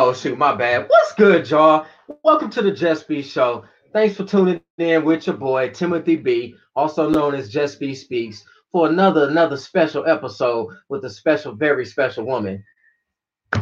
[0.00, 0.86] Oh, shoot, my bad.
[0.88, 1.84] What's good, y'all?
[2.22, 3.64] Welcome to the Just B Show.
[3.92, 8.44] Thanks for tuning in with your boy Timothy B, also known as Just B Speaks,
[8.70, 12.62] for another another special episode with a special, very special woman.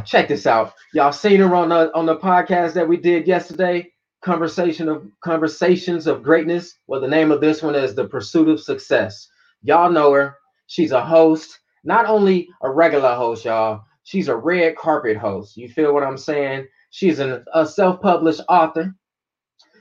[0.05, 0.75] Check this out.
[0.93, 3.91] Y'all seen her on the on the podcast that we did yesterday.
[4.23, 6.81] Conversation of conversations of greatness.
[6.87, 9.27] Well, the name of this one is The Pursuit of Success.
[9.63, 10.37] Y'all know her.
[10.67, 15.57] She's a host, not only a regular host, y'all, She's a red carpet host.
[15.57, 16.69] You feel what I'm saying?
[16.91, 18.95] She's an, a self-published author.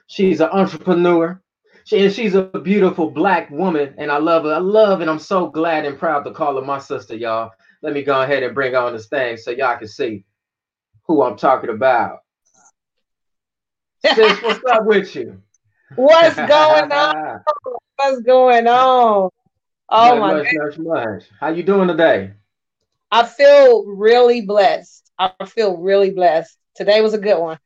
[0.08, 1.40] She's an entrepreneur.
[1.84, 4.54] She, and she's a beautiful black woman, and I love her.
[4.56, 7.52] I love, and I'm so glad and proud to call her my sister, y'all.
[7.84, 10.26] Let me go ahead and bring on this thing so y'all can see
[11.04, 12.22] who I'm talking about.
[14.16, 15.40] Sis, what's up with you?
[15.96, 17.42] What's going on?
[17.98, 19.30] What's going on?
[19.90, 21.24] Oh much, my much, much, much.
[21.40, 22.34] How you doing today?
[23.16, 25.10] I feel really blessed.
[25.18, 26.58] I feel really blessed.
[26.76, 27.58] Today was a good one.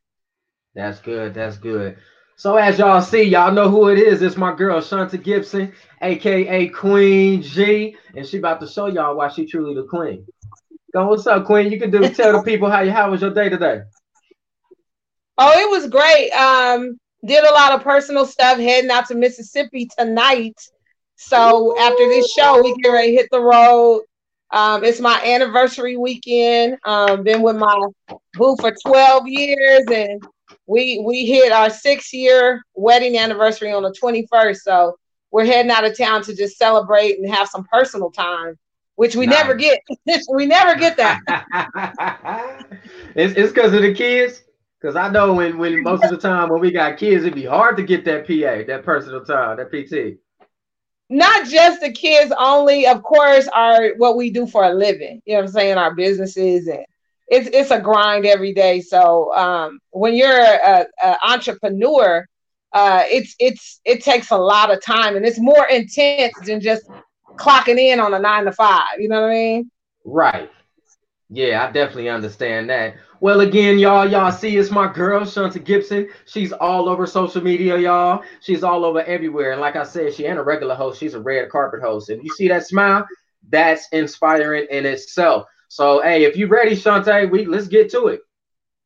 [0.75, 1.33] That's good.
[1.33, 1.97] That's good.
[2.35, 4.21] So as y'all see, y'all know who it is.
[4.21, 9.29] It's my girl Shanta Gibson, aka Queen G, and she about to show y'all why
[9.29, 10.23] she truly the queen.
[10.93, 11.71] Go, what's up, Queen?
[11.71, 13.81] You can do tell the people how you how was your day today?
[15.39, 16.29] Oh, it was great.
[16.29, 18.59] Um, did a lot of personal stuff.
[18.59, 20.61] Heading out to Mississippi tonight.
[21.15, 21.79] So Ooh.
[21.79, 24.03] after this show, we get ready to hit the road.
[24.51, 26.77] Um, it's my anniversary weekend.
[26.85, 27.87] Um, been with my
[28.33, 30.21] boo for 12 years, and
[30.65, 34.57] we we hit our six year wedding anniversary on the 21st.
[34.57, 34.97] So
[35.31, 38.57] we're heading out of town to just celebrate and have some personal time,
[38.95, 39.39] which we nice.
[39.39, 39.81] never get.
[40.33, 41.19] we never get that.
[43.15, 44.43] it's it's because of the kids.
[44.81, 47.45] Because I know when when most of the time when we got kids, it'd be
[47.45, 50.17] hard to get that PA, that personal time, that PT
[51.09, 55.21] not just the kids only, of course, are what we do for a living.
[55.25, 55.77] You know what I'm saying?
[55.77, 56.85] Our businesses and
[57.27, 58.81] it's it's a grind every day.
[58.81, 60.85] So um, when you're an
[61.23, 62.25] entrepreneur,
[62.73, 66.83] uh, it's it's it takes a lot of time and it's more intense than just
[67.35, 68.99] clocking in on a nine to five.
[68.99, 69.71] You know what I mean?
[70.05, 70.51] Right.
[71.29, 72.95] Yeah, I definitely understand that.
[73.21, 76.09] Well, again, y'all, y'all see it's my girl, Shanta Gibson.
[76.25, 78.23] She's all over social media, y'all.
[78.39, 79.51] She's all over everywhere.
[79.51, 80.99] And like I said, she ain't a regular host.
[80.99, 82.09] She's a red carpet host.
[82.09, 83.05] And you see that smile?
[83.49, 85.47] That's inspiring in itself.
[85.67, 88.21] So, hey, if you're ready, Shante, we let's get to it.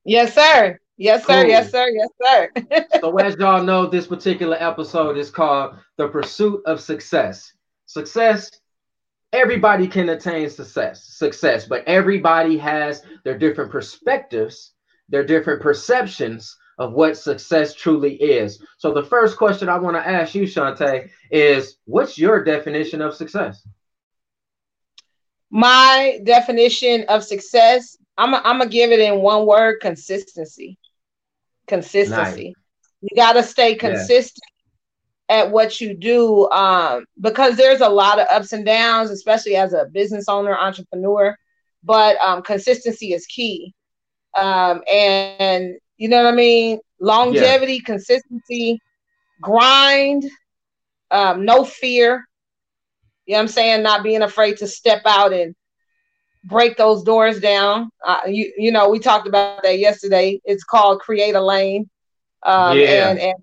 [0.04, 0.80] Yes, sir.
[0.98, 1.42] Yes, sir.
[1.42, 1.50] Cool.
[1.50, 1.90] Yes, sir.
[1.90, 2.88] Yes, sir.
[3.02, 7.54] so, as y'all know, this particular episode is called The Pursuit of Success.
[7.86, 8.50] Success
[9.34, 14.74] everybody can attain success success but everybody has their different perspectives
[15.10, 18.62] their different perceptions of what success truly is.
[18.78, 23.16] So the first question i want to ask you shante is what's your definition of
[23.16, 23.66] success?
[25.50, 30.78] My definition of success i'm gonna give it in one word consistency.
[31.68, 32.46] Consistency.
[32.46, 32.54] Nice.
[33.02, 34.44] you got to stay consistent
[35.34, 39.74] at what you do um, because there's a lot of ups and downs, especially as
[39.74, 41.36] a business owner, entrepreneur.
[41.84, 43.74] But um, consistency is key.
[44.38, 46.80] Um, and you know what I mean?
[47.00, 47.84] Longevity, yeah.
[47.84, 48.80] consistency,
[49.42, 50.24] grind,
[51.10, 52.24] um, no fear.
[53.26, 53.82] You know what I'm saying?
[53.82, 55.56] Not being afraid to step out and
[56.44, 57.90] break those doors down.
[58.06, 60.40] Uh, you, you know, we talked about that yesterday.
[60.46, 61.90] It's called create a lane.
[62.44, 63.10] Um, yeah.
[63.10, 63.36] and, and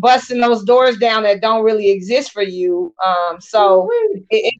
[0.00, 2.94] busting those doors down that don't really exist for you.
[3.04, 3.88] Um, so
[4.30, 4.54] it,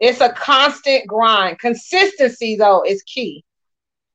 [0.00, 1.58] it's a constant grind.
[1.58, 3.44] Consistency though is key.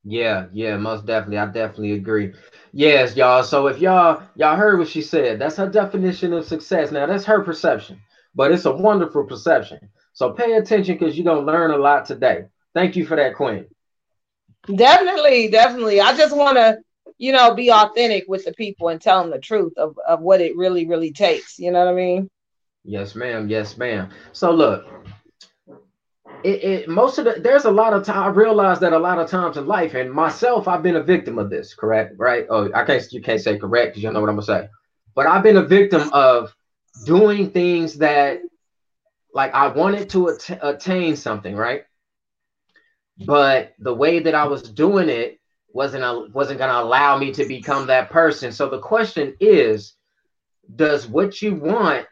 [0.04, 1.40] Yeah, yeah, most definitely.
[1.40, 2.34] I definitely agree.
[2.72, 3.44] Yes, y'all.
[3.44, 6.92] So if y'all y'all heard what she said, that's her definition of success.
[6.92, 8.00] Now that's her perception,
[8.36, 9.80] but it's a wonderful perception.
[10.14, 12.46] So pay attention because you're gonna learn a lot today.
[12.74, 13.66] Thank you for that, Queen.
[14.74, 16.02] Definitely, definitely.
[16.02, 16.78] I just want to
[17.18, 20.42] you know, be authentic with the people and tell them the truth of, of what
[20.42, 21.60] it really, really takes.
[21.60, 22.30] You know what I mean?
[22.84, 23.50] Yes, ma'am.
[23.50, 24.10] Yes, ma'am.
[24.32, 24.86] So look,
[26.44, 29.18] it, it most of the there's a lot of time I realize that a lot
[29.18, 32.14] of times in life, and myself, I've been a victim of this, correct?
[32.18, 32.46] Right?
[32.50, 34.70] Oh, I can't you can't say correct because you know what I'm gonna say.
[35.16, 36.54] But I've been a victim of
[37.06, 38.42] doing things that
[39.34, 41.84] like I wanted to att- attain something, right?
[43.26, 45.40] But the way that I was doing it
[45.76, 48.54] wasn't a, wasn't going to allow me to become that person.
[48.54, 49.94] So the question is,
[50.74, 52.08] does what you want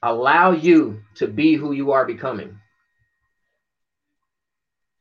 [0.00, 2.56] allow you to be who you are becoming?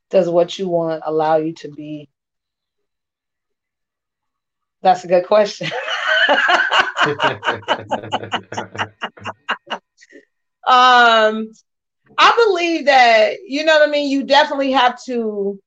[0.09, 2.09] Does what you want allow you to be?
[4.81, 5.68] That's a good question.
[10.65, 11.51] um,
[12.18, 14.09] I believe that you know what I mean.
[14.09, 15.59] You definitely have to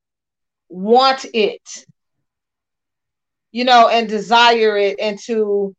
[0.73, 1.87] want it,
[3.51, 5.75] you know, and desire it and to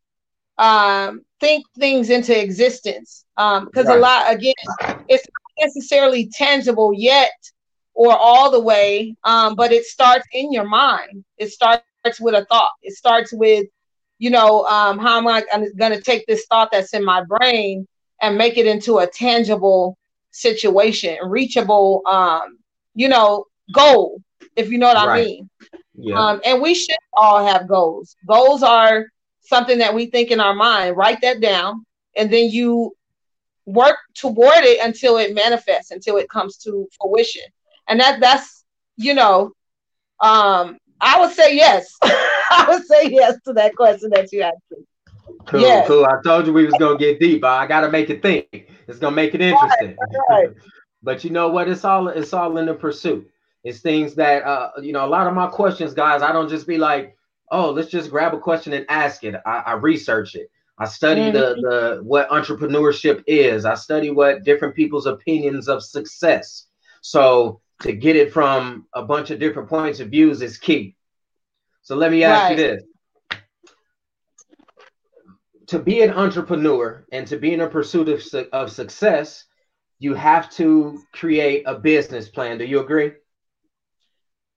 [0.58, 3.26] um, think things into existence.
[3.38, 3.98] Um, because right.
[3.98, 4.54] a lot, again,
[5.10, 7.32] it's not necessarily tangible yet
[7.96, 11.24] or all the way, um, but it starts in your mind.
[11.38, 11.84] It starts
[12.20, 12.72] with a thought.
[12.82, 13.66] It starts with,
[14.20, 15.44] you know, um, how am I
[15.78, 17.88] going to take this thought that's in my brain
[18.22, 19.98] and make it into a tangible
[20.32, 22.58] situation, reachable, um,
[22.96, 24.22] you know, goal,
[24.56, 25.22] if you know what right.
[25.22, 25.50] I mean.
[25.96, 26.20] Yeah.
[26.20, 28.16] Um, and we should all have goals.
[28.28, 29.08] Goals are
[29.42, 30.98] something that we think in our mind.
[30.98, 31.86] Write that down,
[32.16, 32.96] and then you
[33.66, 37.44] work toward it until it manifests, until it comes to fruition.
[37.88, 38.64] And that that's
[38.98, 39.52] you know,
[40.20, 41.92] um, I would say yes.
[42.04, 44.86] I would say yes to that question that you asked me.
[45.46, 45.88] Cool, yes.
[45.88, 46.06] cool.
[46.06, 47.44] I told you we was gonna get deep.
[47.44, 48.70] I gotta make it think.
[48.88, 49.96] It's gonna make it interesting.
[50.30, 50.50] Right, right.
[51.04, 51.68] but you know what?
[51.68, 53.30] It's all it's all in the pursuit.
[53.64, 55.06] It's things that uh, you know.
[55.06, 56.22] A lot of my questions, guys.
[56.22, 57.16] I don't just be like,
[57.52, 59.36] oh, let's just grab a question and ask it.
[59.46, 60.50] I, I research it.
[60.78, 61.38] I study mm-hmm.
[61.38, 63.64] the the what entrepreneurship is.
[63.66, 66.68] I study what different people's opinions of success.
[67.02, 70.96] So to get it from a bunch of different points of views is key.
[71.84, 72.58] So let me ask right.
[72.58, 72.84] you this.
[75.68, 78.22] To be an entrepreneur and to be in a pursuit of,
[78.52, 79.46] of success,
[80.00, 82.58] you have to create a business plan.
[82.58, 83.14] Do you agree?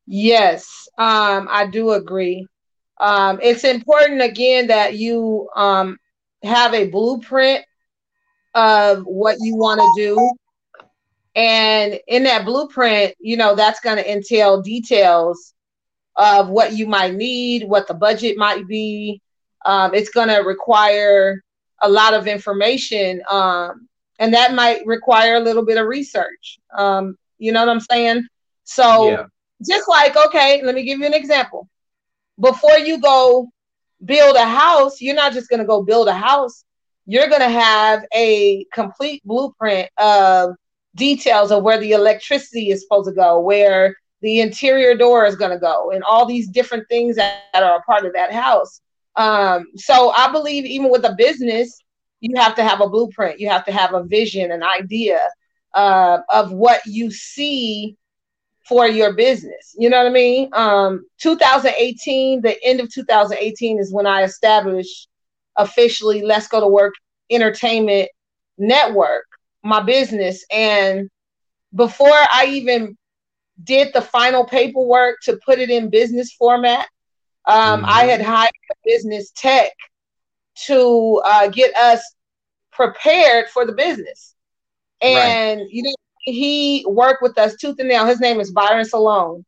[0.07, 2.47] Yes, um, I do agree.
[2.99, 5.99] Um, it's important again that you um,
[6.43, 7.65] have a blueprint
[8.55, 10.37] of what you want to do
[11.37, 15.53] and in that blueprint, you know, that's going to entail details
[16.17, 19.21] of what you might need, what the budget might be.
[19.67, 21.43] Um, it's going to require
[21.83, 23.23] a lot of information.
[23.29, 23.87] Um,
[24.19, 26.59] and that might require a little bit of research.
[26.75, 28.27] Um, you know what I'm saying?
[28.65, 29.25] So, yeah.
[29.65, 31.69] Just like, okay, let me give you an example.
[32.39, 33.49] Before you go
[34.05, 36.65] build a house, you're not just going to go build a house.
[37.07, 40.57] You're going to have a complete blueprint of
[40.95, 45.53] details of where the electricity is supposed to go, where the interior door is going
[45.53, 48.81] to go, and all these different things that, are a part of that house.
[49.15, 51.79] Um, so I believe even with a business,
[52.21, 55.21] you have to have a blueprint, you have to have a vision, an idea
[55.75, 57.97] uh, of what you see
[58.69, 59.75] for your business.
[59.79, 60.51] You know what I mean?
[60.53, 65.09] Um, 2018, the end of 2018 is when I established
[65.57, 66.95] officially Let's Go to Work
[67.31, 68.09] Entertainment
[68.59, 69.27] Network
[69.67, 70.45] my business.
[70.51, 71.11] And
[71.75, 72.97] before I even
[73.63, 76.87] did the final paperwork to put it in business format,
[77.47, 77.85] um, mm-hmm.
[77.87, 79.73] I had hired a business tech
[80.67, 82.03] to uh, get us
[82.73, 84.35] prepared for the business.
[85.03, 85.69] And right.
[85.71, 85.95] you know,
[86.27, 88.05] he worked with us tooth and nail.
[88.05, 89.45] His name is Byron Salone.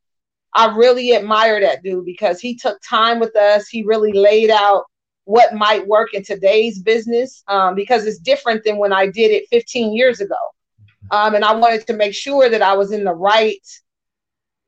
[0.54, 3.68] I really admire that dude because he took time with us.
[3.68, 4.84] He really laid out
[5.24, 9.48] what might work in today's business um, because it's different than when I did it
[9.50, 10.36] 15 years ago.
[11.10, 13.66] Um, and I wanted to make sure that I was in the right,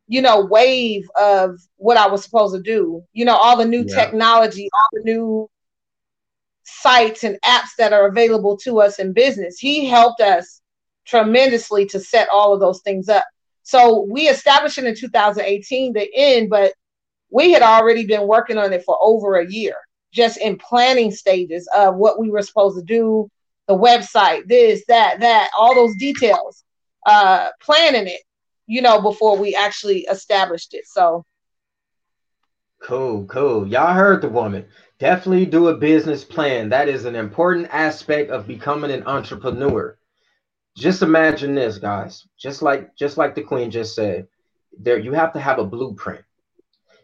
[0.08, 3.02] you know, wave of what I was supposed to do.
[3.12, 3.94] You know, all the new yeah.
[3.94, 5.50] technology, all the new
[6.64, 9.58] sites and apps that are available to us in business.
[9.58, 10.59] He helped us
[11.10, 13.24] tremendously to set all of those things up.
[13.62, 16.72] So we established it in 2018, the end, but
[17.31, 19.74] we had already been working on it for over a year
[20.12, 23.29] just in planning stages of what we were supposed to do,
[23.69, 26.64] the website, this, that, that, all those details,
[27.06, 28.20] uh, planning it,
[28.67, 30.86] you know, before we actually established it.
[30.86, 31.24] So
[32.82, 33.69] cool, cool.
[33.69, 34.67] Y'all heard the woman.
[34.98, 36.70] Definitely do a business plan.
[36.70, 39.96] That is an important aspect of becoming an entrepreneur.
[40.81, 42.27] Just imagine this, guys.
[42.39, 44.27] Just like just like the queen just said,
[44.79, 46.25] there you have to have a blueprint.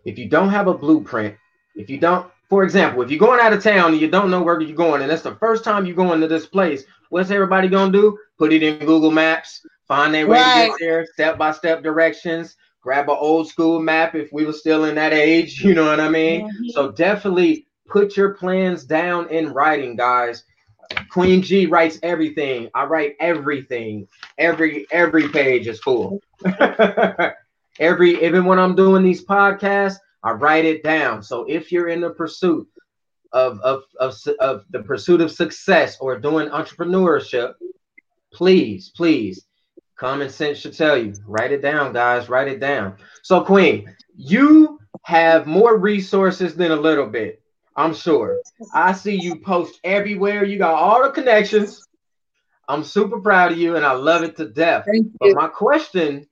[0.04, 1.36] If you don't have a blueprint,
[1.74, 4.42] if you don't for example, if you're going out of town and you don't know
[4.42, 7.68] where you're going, and that's the first time you're going to this place, what's everybody
[7.68, 8.18] gonna do?
[8.38, 10.62] Put it in Google Maps, find their way right.
[10.62, 14.52] to get there, step by step directions, grab an old school map if we were
[14.54, 16.46] still in that age, you know what I mean?
[16.46, 16.68] Mm-hmm.
[16.70, 20.44] So definitely put your plans down in writing, guys.
[21.10, 22.68] Queen G writes everything.
[22.74, 24.08] I write everything.
[24.38, 26.22] Every every page is full.
[27.78, 31.22] every even when I'm doing these podcasts, I write it down.
[31.22, 32.68] So if you're in the pursuit
[33.32, 37.54] of, of, of, of the pursuit of success or doing entrepreneurship,
[38.32, 39.46] please, please,
[39.96, 42.96] common sense should tell you, write it down, guys, write it down.
[43.22, 47.42] So, Queen, you have more resources than a little bit.
[47.76, 48.38] I'm sure.
[48.74, 50.44] I see you post everywhere.
[50.44, 51.86] You got all the connections.
[52.68, 54.86] I'm super proud of you and I love it to death.
[55.20, 56.26] But my question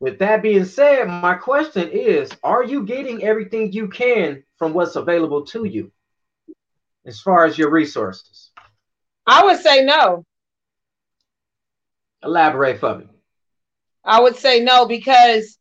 [0.00, 4.96] with that being said, my question is Are you getting everything you can from what's
[4.96, 5.92] available to you
[7.04, 8.50] as far as your resources?
[9.26, 10.24] I would say no.
[12.22, 13.06] Elaborate for me.
[14.04, 15.58] I would say no because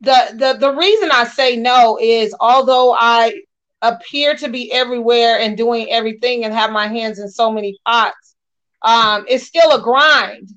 [0.00, 3.34] the the the reason I say no is although I
[3.82, 8.36] appear to be everywhere and doing everything and have my hands in so many pots,
[8.82, 10.48] um, it's still a grind.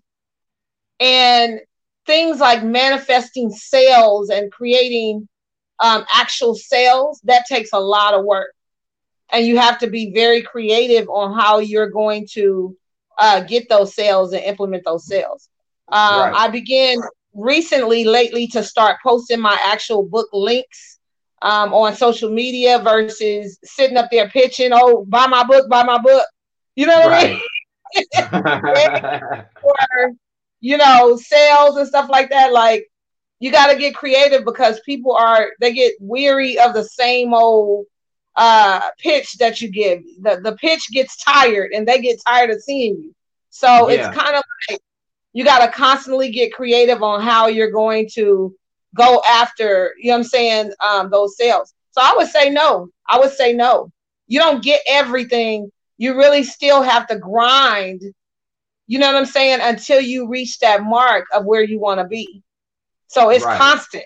[0.99, 1.59] And
[2.05, 5.27] things like manifesting sales and creating
[5.79, 8.53] um, actual sales, that takes a lot of work.
[9.31, 12.75] And you have to be very creative on how you're going to
[13.17, 15.49] uh, get those sales and implement those sales.
[15.87, 16.33] Um, right.
[16.35, 16.97] I began
[17.33, 20.99] recently, lately, to start posting my actual book links
[21.41, 25.97] um, on social media versus sitting up there pitching, oh, buy my book, buy my
[25.97, 26.25] book.
[26.75, 27.41] You know what right.
[27.95, 29.45] I mean?
[29.63, 30.11] or,
[30.59, 32.53] you know, sales and stuff like that.
[32.53, 32.87] Like,
[33.39, 37.85] you got to get creative because people are, they get weary of the same old
[38.37, 40.01] uh pitch that you give.
[40.21, 43.15] The, the pitch gets tired and they get tired of seeing you.
[43.49, 44.07] So yeah.
[44.07, 44.79] it's kind of like
[45.33, 48.55] you got to constantly get creative on how you're going to
[48.95, 51.73] go after, you know what I'm saying, um, those sales.
[51.91, 52.89] So I would say no.
[53.07, 53.91] I would say no.
[54.27, 55.71] You don't get everything.
[55.97, 58.01] You really still have to grind,
[58.87, 62.07] you know what I'm saying, until you reach that mark of where you want to
[62.07, 62.41] be.
[63.07, 63.57] So it's right.
[63.57, 64.05] constant.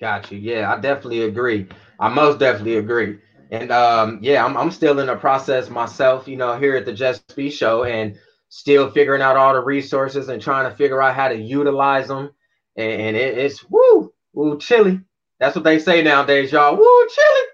[0.00, 0.38] Got you.
[0.38, 1.68] Yeah, I definitely agree.
[2.00, 3.18] I most definitely agree.
[3.52, 6.92] And um, yeah, I'm, I'm still in the process myself, you know, here at the
[6.92, 8.18] Just Be Show and
[8.48, 12.30] still figuring out all the resources and trying to figure out how to utilize them.
[12.76, 15.00] And, and it, it's woo, woo, chilly.
[15.38, 16.76] That's what they say nowadays, y'all.
[16.76, 17.48] Woo, chilly.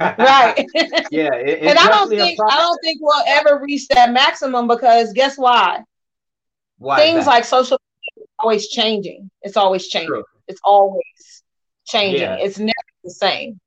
[0.00, 0.66] right.
[1.10, 1.34] yeah.
[1.34, 5.36] It, and I don't think I don't think we'll ever reach that maximum because guess
[5.36, 5.84] why?
[6.78, 9.30] Why Things like social media always changing.
[9.42, 10.08] It's always changing.
[10.08, 10.24] True.
[10.48, 11.42] It's always
[11.86, 12.22] changing.
[12.22, 12.36] Yeah.
[12.40, 12.72] It's never
[13.04, 13.60] the same.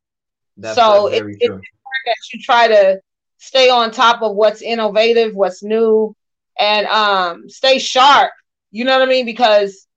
[0.57, 1.65] That's, so it, it's important
[2.05, 3.00] that you try to
[3.38, 6.15] stay on top of what's innovative, what's new,
[6.59, 8.31] and um, stay sharp.
[8.71, 9.25] You know what I mean?
[9.25, 9.88] Because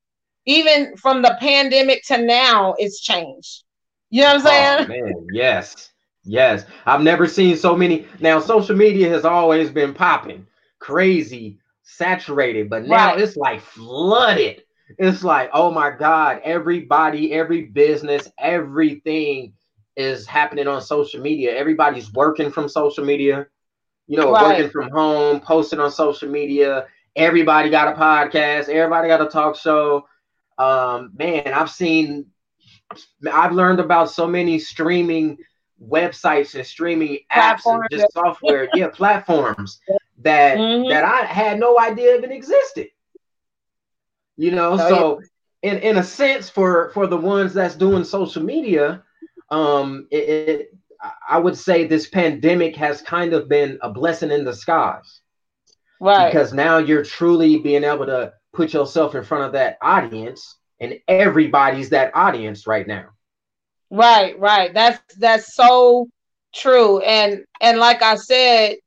[0.49, 3.65] even from the pandemic to now, it's changed.
[4.11, 5.03] You know what I'm oh, saying?
[5.03, 5.91] Oh, man, yes,
[6.25, 6.65] yes.
[6.87, 8.07] I've never seen so many.
[8.19, 10.47] Now, social media has always been popping,
[10.81, 13.21] crazy, saturated, but now right.
[13.21, 14.63] it's like flooded.
[14.99, 19.53] It's like, oh my God, everybody, every business, everything
[19.97, 21.55] is happening on social media.
[21.55, 23.47] Everybody's working from social media
[24.09, 24.57] you know, right.
[24.59, 26.87] working from home, posting on social media.
[27.15, 28.69] Everybody got a podcast.
[28.69, 30.07] Everybody got a talk show.
[30.59, 32.27] Um, man, I've seen,
[33.31, 35.39] I've learned about so many streaming
[35.81, 39.81] websites and streaming apps and just software, yeah, platforms
[40.19, 40.89] that mm-hmm.
[40.89, 42.89] that I had no idea even existed.
[44.37, 45.21] You know, oh, so
[45.63, 45.71] yeah.
[45.71, 49.03] in in a sense, for for the ones that's doing social media,
[49.51, 50.75] um, it, it
[51.29, 55.21] I would say this pandemic has kind of been a blessing in disguise.
[56.01, 56.31] Right.
[56.31, 60.99] Because now you're truly being able to put yourself in front of that audience and
[61.07, 63.07] everybody's that audience right now.
[63.89, 64.75] Right, right.
[64.75, 66.09] That's that's so
[66.53, 66.99] true.
[66.99, 68.79] And and like I said,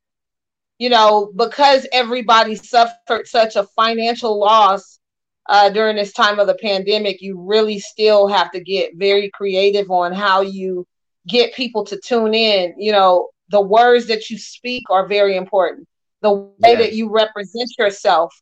[0.78, 5.00] you know, because everybody suffered such a financial loss
[5.48, 9.90] uh, during this time of the pandemic, you really still have to get very creative
[9.90, 10.86] on how you
[11.30, 15.88] get people to tune in, you know, the words that you speak are very important.
[16.22, 16.78] The way yes.
[16.80, 18.36] that you represent yourself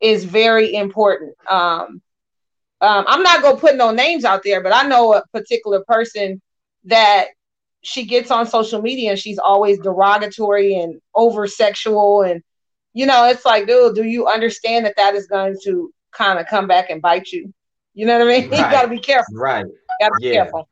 [0.00, 1.34] is very important.
[1.48, 2.02] Um,
[2.80, 6.40] um, I'm not gonna put no names out there, but I know a particular person
[6.84, 7.28] that
[7.82, 12.42] she gets on social media and she's always derogatory and over sexual and
[12.94, 16.46] you know it's like dude do you understand that that is going to kind of
[16.46, 17.52] come back and bite you
[17.94, 18.58] you know what i mean right.
[18.58, 20.32] you got to be careful right you got to be yeah.
[20.32, 20.68] careful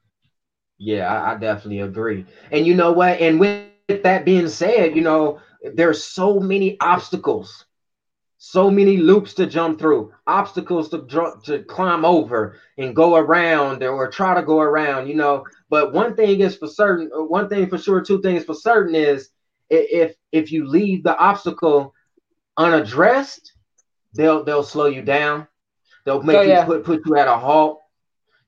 [0.79, 2.25] yeah, I, I definitely agree.
[2.51, 3.21] And you know what?
[3.21, 3.67] And with
[4.03, 5.41] that being said, you know,
[5.75, 7.67] there's so many obstacles,
[8.47, 11.07] so many loops to jump through, obstacles to
[11.45, 15.45] to climb over and go around or try to go around, you know.
[15.71, 18.95] But one thing is for certain, uh, one thing for sure, two things for certain
[18.95, 19.31] is
[19.71, 21.95] if if you leave the obstacle
[22.57, 23.53] unaddressed,
[24.15, 25.49] they'll they'll slow you down.
[26.05, 26.61] They'll make oh, yeah.
[26.61, 27.81] you put put you at a halt.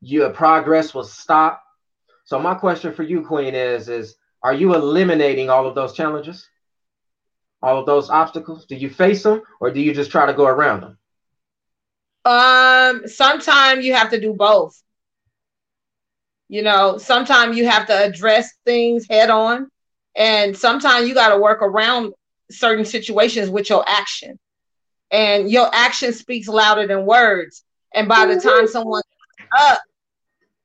[0.01, 1.63] Your progress will stop
[2.27, 6.47] so my question for you, Queen, is is are you eliminating all of those challenges?
[7.63, 8.67] All of those obstacles?
[8.67, 10.99] Do you face them or do you just try to go around them?
[12.25, 14.81] Um, sometimes you have to do both.
[16.49, 19.69] You know, sometimes you have to address things head on,
[20.15, 22.13] and sometimes you got to work around
[22.51, 24.39] certain situations with your action.
[25.11, 27.65] And your action speaks louder than words.
[27.95, 29.03] And by the time someone
[29.59, 29.81] up,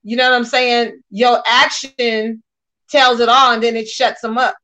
[0.04, 1.02] you know what I'm saying?
[1.10, 2.42] Your action
[2.90, 4.56] tells it all, and then it shuts them up.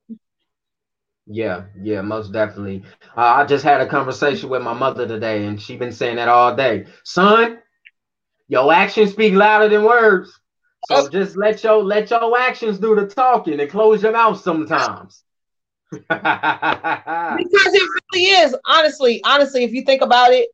[1.30, 2.84] Yeah, yeah, most definitely.
[3.16, 6.30] Uh, I just had a conversation with my mother today, and she been saying that
[6.30, 6.86] all day.
[7.04, 7.60] Son,
[8.48, 10.40] your actions speak louder than words.
[10.88, 11.10] So oh.
[11.10, 15.24] just let your let your actions do the talking and close your mouth sometimes.
[15.92, 20.48] because it really is, honestly, honestly, if you think about it,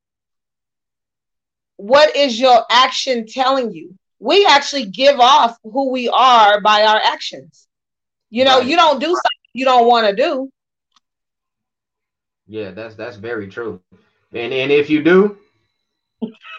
[1.78, 3.96] what is your action telling you?
[4.20, 7.68] We actually give off who we are by our actions.
[8.32, 8.68] You know, right.
[8.68, 10.50] you don't do something you don't want to do.
[12.48, 13.82] Yeah, that's that's very true.
[14.34, 15.38] And and if you do,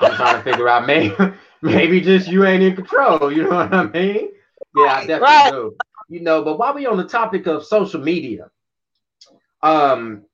[0.01, 1.15] I'm trying to figure out maybe
[1.63, 3.33] maybe just you ain't in control.
[3.33, 4.31] You know what I mean?
[4.75, 5.51] Yeah, I definitely right.
[5.51, 5.77] do.
[6.09, 8.51] You know, but while we on the topic of social media,
[9.63, 10.25] um,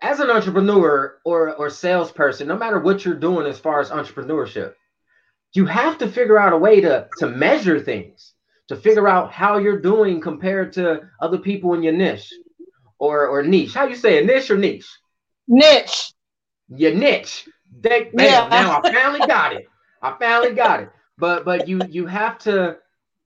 [0.00, 4.74] as an entrepreneur or or salesperson, no matter what you're doing as far as entrepreneurship,
[5.52, 8.32] you have to figure out a way to to measure things,
[8.68, 12.32] to figure out how you're doing compared to other people in your niche
[13.02, 13.74] or or niche.
[13.74, 14.88] How you say it, niche or niche?
[15.48, 16.12] Niche.
[16.68, 17.48] Your niche.
[17.80, 18.46] They, yeah.
[18.48, 19.66] Now I finally got it.
[20.00, 20.90] I finally got it.
[21.18, 22.76] But but you you have to.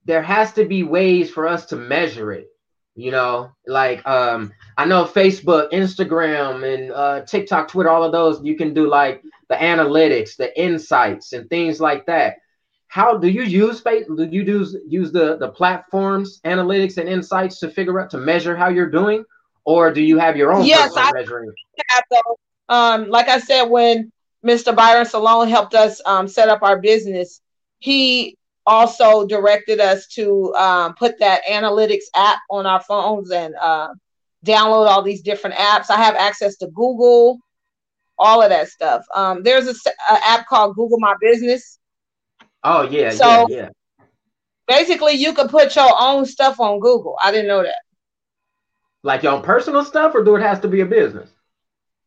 [0.05, 2.47] There has to be ways for us to measure it.
[2.95, 8.43] You know, like um, I know Facebook, Instagram, and uh, TikTok, Twitter, all of those.
[8.43, 12.37] You can do like the analytics, the insights, and things like that.
[12.87, 14.17] How do you use Facebook?
[14.17, 18.55] Do you use use the the platforms, analytics, and insights to figure out to measure
[18.55, 19.23] how you're doing,
[19.67, 20.65] or do you have your own?
[20.65, 21.51] Yes, I measuring?
[21.89, 22.37] have those.
[22.69, 24.73] Um, like I said, when Mr.
[24.73, 27.41] Byron Salone helped us um, set up our business,
[27.79, 33.89] he also directed us to um, put that analytics app on our phones and uh,
[34.45, 35.89] download all these different apps.
[35.89, 37.37] I have access to Google,
[38.17, 39.03] all of that stuff.
[39.13, 39.75] Um, there's a,
[40.09, 41.77] a, app called Google My Business.
[42.63, 43.69] Oh yeah, so yeah, yeah.
[44.65, 47.17] Basically, you could put your own stuff on Google.
[47.21, 47.75] I didn't know that.
[49.03, 51.29] Like your own personal stuff, or do it has to be a business?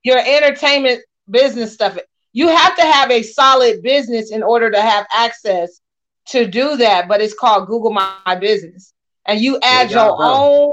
[0.02, 1.00] Your entertainment
[1.30, 1.96] business stuff.
[2.32, 5.80] You have to have a solid business in order to have access
[6.28, 8.92] to do that, but it's called Google My, My Business.
[9.26, 10.72] And you add your own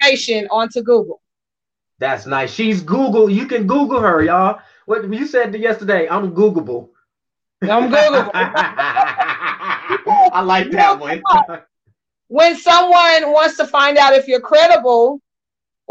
[0.00, 1.20] information onto Google.
[1.98, 2.52] That's nice.
[2.52, 3.30] She's Google.
[3.30, 4.60] You can Google her, y'all.
[4.86, 6.88] What you said yesterday, I'm Googleable.
[7.62, 8.30] I'm Googleable.
[8.34, 11.22] I like that one.
[12.28, 15.20] when someone wants to find out if you're credible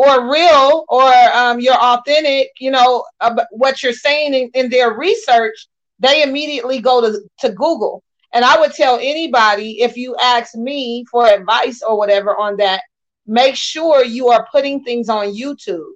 [0.04, 3.06] or real or um, you're authentic, you know,
[3.52, 5.68] what you're saying in, in their research,
[6.00, 11.06] they immediately go to, to Google and I would tell anybody if you ask me
[11.10, 12.82] for advice or whatever on that,
[13.28, 15.92] make sure you are putting things on YouTube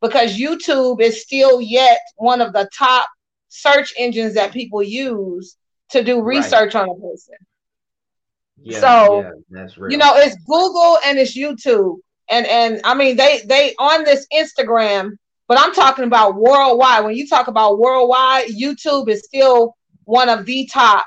[0.00, 3.08] because YouTube is still yet one of the top
[3.48, 5.56] search engines that people use
[5.90, 6.82] to do research right.
[6.82, 7.34] on a person.
[8.62, 11.96] Yeah, so yeah, you know, it's Google and it's YouTube.
[12.30, 15.16] And and I mean they they on this Instagram,
[15.48, 17.04] but I'm talking about worldwide.
[17.04, 21.06] When you talk about worldwide, YouTube is still one of the top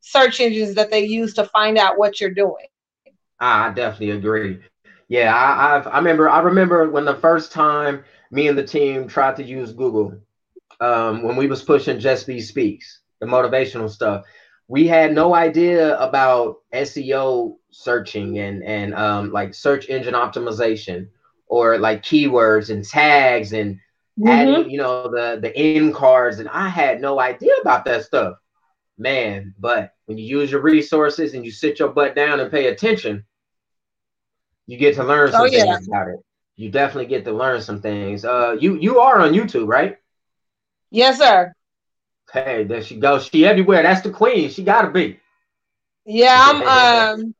[0.00, 2.66] search engines that they use to find out what you're doing.
[3.38, 4.60] I definitely agree.
[5.08, 9.06] Yeah, I, I've I remember I remember when the first time me and the team
[9.06, 10.18] tried to use Google
[10.80, 14.24] um, when we was pushing Just Be Speaks, the motivational stuff.
[14.66, 21.08] We had no idea about SEO searching and and um, like search engine optimization
[21.46, 23.76] or like keywords and tags and
[24.18, 24.28] mm-hmm.
[24.28, 26.38] adding, you know, the the end cards.
[26.38, 28.36] And I had no idea about that stuff
[28.98, 29.54] man.
[29.58, 33.24] But when you use your resources and you sit your butt down and pay attention,
[34.66, 35.64] you get to learn some oh, yeah.
[35.64, 36.18] things about it.
[36.56, 38.24] You definitely get to learn some things.
[38.24, 39.96] Uh, you you are on YouTube, right?
[40.90, 41.52] Yes, sir.
[42.32, 43.26] Hey, there she goes.
[43.26, 43.82] She everywhere.
[43.82, 44.50] That's the queen.
[44.50, 45.20] She gotta be.
[46.04, 47.20] Yeah, I'm.
[47.20, 47.34] um,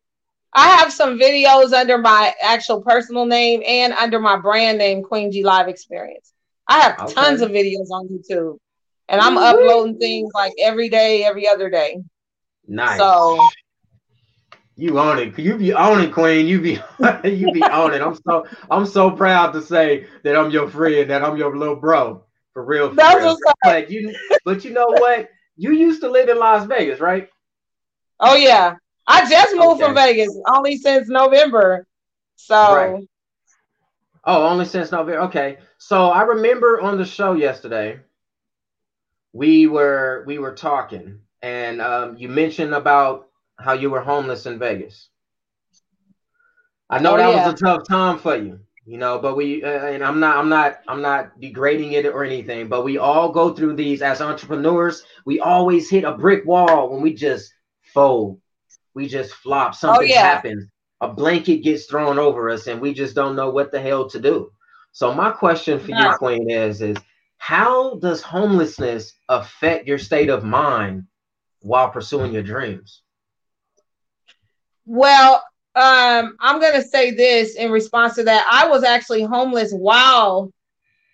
[0.59, 5.31] I have some videos under my actual personal name and under my brand name, Queen
[5.31, 6.33] G Live Experience.
[6.67, 7.15] I have okay.
[7.15, 8.59] tons of videos on YouTube
[9.09, 9.57] and I'm mm-hmm.
[9.57, 11.99] uploading things like every day, every other day.
[12.67, 12.99] Nice.
[12.99, 13.39] So
[14.75, 15.39] you own it.
[15.39, 16.49] You be owning, Queen.
[16.49, 16.81] You be
[17.25, 18.03] you be owning.
[18.03, 21.77] I'm so I'm so proud to say that I'm your friend, that I'm your little
[21.77, 22.25] bro.
[22.53, 22.89] For real.
[22.89, 23.39] For That's real.
[23.63, 24.13] But you
[24.45, 25.29] but you know what?
[25.57, 27.29] You used to live in Las Vegas, right?
[28.19, 28.75] Oh yeah.
[29.09, 29.85] I just moved okay.
[29.85, 31.87] from Vegas only since November.
[32.37, 33.09] So right.
[34.25, 35.23] Oh, only since November.
[35.23, 35.59] Okay.
[35.79, 38.01] So I remember on the show yesterday,
[39.33, 44.59] we were we were talking, and um, you mentioned about how you were homeless in
[44.59, 45.09] Vegas.
[46.91, 47.47] I know oh, that yeah.
[47.47, 48.61] was a tough time for you.
[48.87, 52.25] you know but we uh, and i'm not i'm not i'm not degrading it or
[52.25, 56.89] anything but we all go through these as entrepreneurs we always hit a brick wall
[56.89, 57.53] when we just
[57.93, 58.41] fold
[58.99, 60.23] we just flop something oh, yeah.
[60.23, 60.67] happens
[61.01, 64.19] a blanket gets thrown over us and we just don't know what the hell to
[64.19, 64.51] do
[64.91, 66.11] so my question for yeah.
[66.11, 66.97] you queen is is
[67.37, 71.05] how does homelessness affect your state of mind
[71.61, 73.03] while pursuing your dreams
[74.85, 75.45] well
[75.77, 78.45] um, I'm going to say this in response to that.
[78.51, 80.53] I was actually homeless while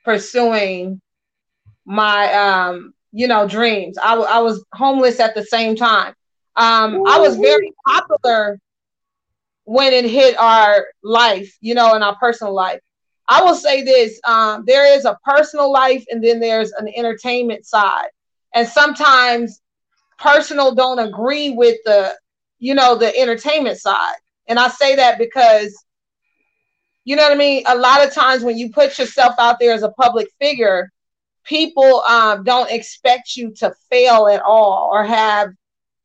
[0.06, 1.02] pursuing
[1.84, 3.98] my, um, you know, dreams.
[3.98, 6.14] I, w- I was homeless at the same time.
[6.56, 8.60] Um, I was very popular
[9.64, 12.80] when it hit our life, you know, in our personal life.
[13.28, 17.66] I will say this um, there is a personal life and then there's an entertainment
[17.66, 18.08] side.
[18.54, 19.60] And sometimes
[20.18, 22.14] personal don't agree with the,
[22.58, 24.16] you know, the entertainment side.
[24.46, 25.74] And I say that because,
[27.04, 27.64] you know what I mean?
[27.66, 30.90] A lot of times when you put yourself out there as a public figure,
[31.44, 35.48] people um, don't expect you to fail at all or have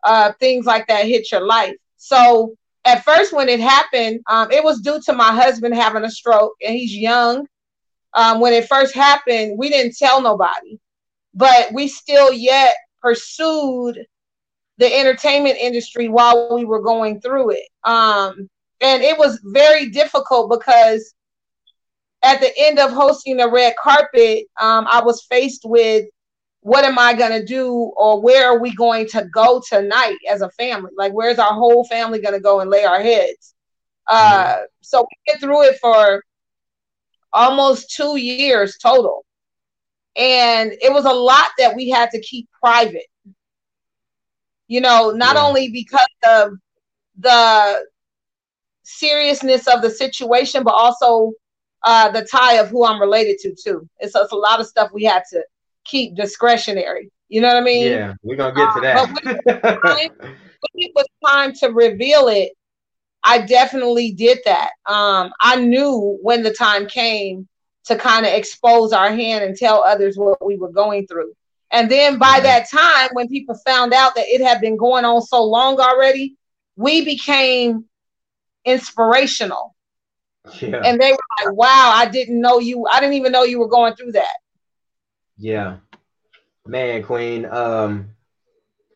[0.04, 1.76] uh, things like that hit your life.
[1.98, 6.12] So at first, when it happened, um, it was due to my husband having a
[6.12, 7.46] stroke, and he's young.
[8.14, 10.80] Um, when it first happened, we didn't tell nobody,
[11.34, 13.98] but we still yet pursued
[14.78, 17.68] the entertainment industry while we were going through it.
[17.84, 18.50] Um,
[18.82, 21.14] and it was very difficult because
[22.24, 26.06] at the end of hosting the red carpet, um, I was faced with
[26.70, 30.42] what am I going to do or where are we going to go tonight as
[30.42, 30.92] a family?
[30.98, 33.56] Like, where's our whole family going to go and lay our heads?
[34.08, 34.64] Uh, mm-hmm.
[34.82, 36.24] So we went through it for
[37.34, 39.26] almost two years total.
[40.16, 43.06] And it was a lot that we had to keep private
[44.70, 45.46] you know, not yeah.
[45.46, 46.52] only because of
[47.18, 47.84] the
[48.84, 51.34] seriousness of the situation, but also
[51.84, 53.90] uh, the tie of who I'm related to too.
[54.00, 55.44] It's, it's, a lot of stuff we had to
[55.90, 57.12] keep discretionary.
[57.30, 57.92] You know what I mean?
[57.92, 58.98] Yeah, we're gonna get to that.
[58.98, 60.38] Uh, when, it time, when
[60.76, 62.54] it was time to reveal it,
[63.24, 64.72] I definitely did that.
[64.86, 67.48] Um, I knew when the time came
[67.86, 71.34] to kind of expose our hand and tell others what we were going through.
[71.72, 75.22] And then by that time, when people found out that it had been going on
[75.22, 76.36] so long already,
[76.76, 77.86] we became
[78.66, 79.76] inspirational.
[80.62, 80.82] Yeah.
[80.84, 83.68] And they were like, wow, I didn't know you, I didn't even know you were
[83.68, 84.38] going through that.
[85.40, 85.78] Yeah.
[86.68, 88.10] Man, Queen, um,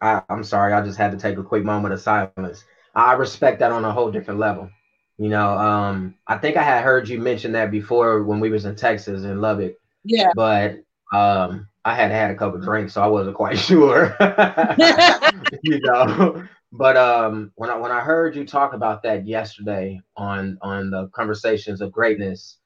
[0.02, 2.64] I, I'm sorry, I just had to take a quick moment of silence.
[2.94, 4.70] I respect that on a whole different level.
[5.18, 8.66] You know, um, I think I had heard you mention that before when we was
[8.66, 9.76] in Texas and Lubbock.
[10.04, 10.32] Yeah.
[10.36, 14.16] But um I had had a couple drinks, so I wasn't quite sure.
[15.64, 20.58] you know, but um, when I when I heard you talk about that yesterday on
[20.62, 22.58] on the conversations of greatness,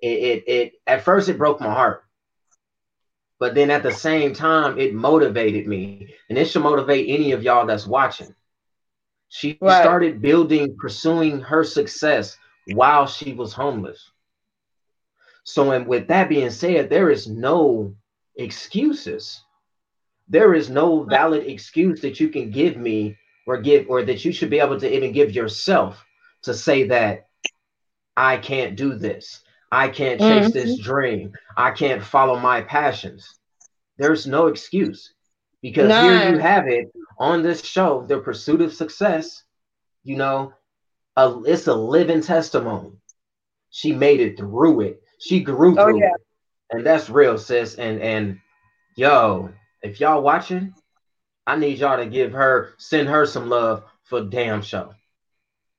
[0.00, 2.04] it, it it at first it broke my heart,
[3.40, 7.42] but then at the same time it motivated me, and it should motivate any of
[7.42, 8.32] y'all that's watching.
[9.28, 9.80] She right.
[9.80, 12.36] started building, pursuing her success
[12.74, 14.10] while she was homeless.
[15.44, 17.94] So, and with that being said, there is no
[18.36, 19.40] excuses.
[20.28, 24.32] There is no valid excuse that you can give me or give or that you
[24.32, 26.04] should be able to even give yourself
[26.42, 27.28] to say that
[28.16, 29.42] I can't do this.
[29.70, 30.52] I can't chase mm-hmm.
[30.52, 31.32] this dream.
[31.56, 33.38] I can't follow my passions.
[33.98, 35.14] There's no excuse
[35.62, 36.02] because no.
[36.02, 39.44] here you have it on this show, The Pursuit of Success.
[40.02, 40.54] You know,
[41.16, 42.92] a, it's a living testimony.
[43.70, 45.02] She made it through it.
[45.18, 46.14] She grew oh, through yeah.
[46.14, 46.20] it
[46.70, 47.74] and that's real, sis.
[47.74, 48.40] And and
[48.96, 49.50] yo,
[49.82, 50.74] if y'all watching,
[51.46, 54.94] I need y'all to give her, send her some love for damn show,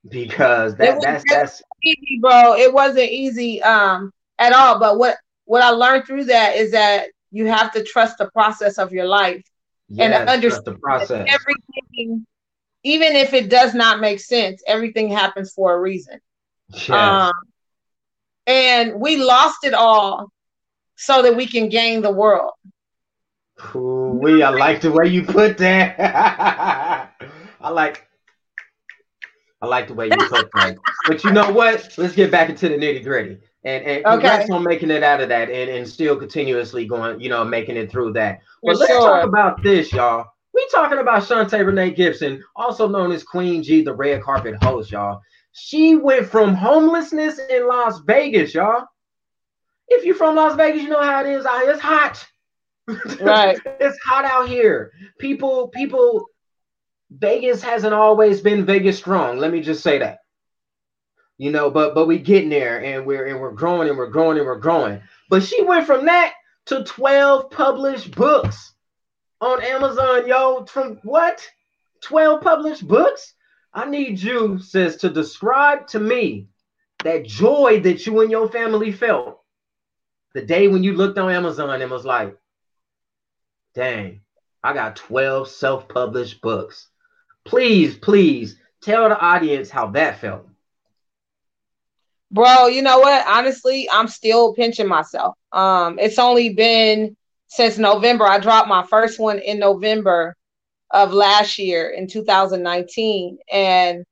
[0.07, 2.55] because that that's that's easy, bro.
[2.55, 4.79] It wasn't easy um at all.
[4.79, 8.77] But what what I learned through that is that you have to trust the process
[8.77, 9.43] of your life
[9.89, 11.27] yes, and understand the process.
[11.27, 12.25] everything,
[12.83, 16.19] even if it does not make sense, everything happens for a reason.
[16.69, 16.91] Yes.
[16.91, 17.31] Um,
[18.47, 20.31] and we lost it all
[20.95, 22.51] so that we can gain the world.
[23.75, 27.11] Ooh, we I like the way you put that.
[27.61, 28.07] I like
[29.61, 30.77] I like the way you put that.
[31.07, 31.93] but you know what?
[31.97, 33.37] Let's get back into the nitty gritty.
[33.63, 34.53] And and congrats okay.
[34.53, 37.91] on making it out of that and, and still continuously going, you know, making it
[37.91, 38.39] through that.
[38.63, 39.01] But let's sure.
[39.01, 40.25] talk about this, y'all.
[40.53, 44.91] We talking about Shantae Renee Gibson, also known as Queen G, the red carpet host,
[44.91, 45.21] y'all.
[45.53, 48.85] She went from homelessness in Las Vegas, y'all,
[49.91, 51.45] if you're from Las Vegas, you know how it is.
[51.45, 52.25] It's hot.
[53.21, 53.57] Right.
[53.79, 54.91] it's hot out here.
[55.19, 56.25] People, people,
[57.11, 59.37] Vegas hasn't always been Vegas strong.
[59.37, 60.19] Let me just say that.
[61.37, 64.37] you know, but but we getting there and we're and we're growing and we're growing
[64.37, 65.01] and we're growing.
[65.29, 66.33] But she went from that
[66.67, 68.73] to 12 published books
[69.41, 70.65] on Amazon, yo.
[70.65, 71.47] From what?
[72.03, 73.33] 12 published books?
[73.73, 76.47] I need you, sis, to describe to me
[77.03, 79.41] that joy that you and your family felt
[80.35, 82.37] the day when you looked on Amazon and was like,
[83.75, 84.21] dang,
[84.63, 86.87] I got 12 self published books.
[87.45, 90.47] Please, please tell the audience how that felt.
[92.31, 93.25] Bro, you know what?
[93.27, 95.35] Honestly, I'm still pinching myself.
[95.51, 98.25] Um, it's only been since November.
[98.25, 100.35] I dropped my first one in November
[100.91, 103.37] of last year in 2019.
[103.51, 104.05] And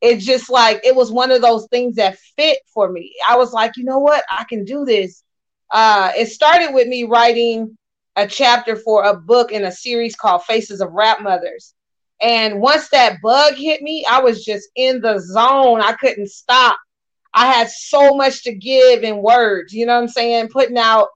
[0.00, 3.14] it's just like it was one of those things that fit for me.
[3.28, 4.24] I was like, you know what?
[4.30, 5.22] I can do this.
[5.70, 7.76] Uh, it started with me writing
[8.16, 11.74] a chapter for a book in a series called Faces of Rap Mothers.
[12.20, 15.80] And once that bug hit me, I was just in the zone.
[15.80, 16.78] I couldn't stop.
[17.32, 20.48] I had so much to give in words, you know what I'm saying?
[20.48, 21.08] Putting out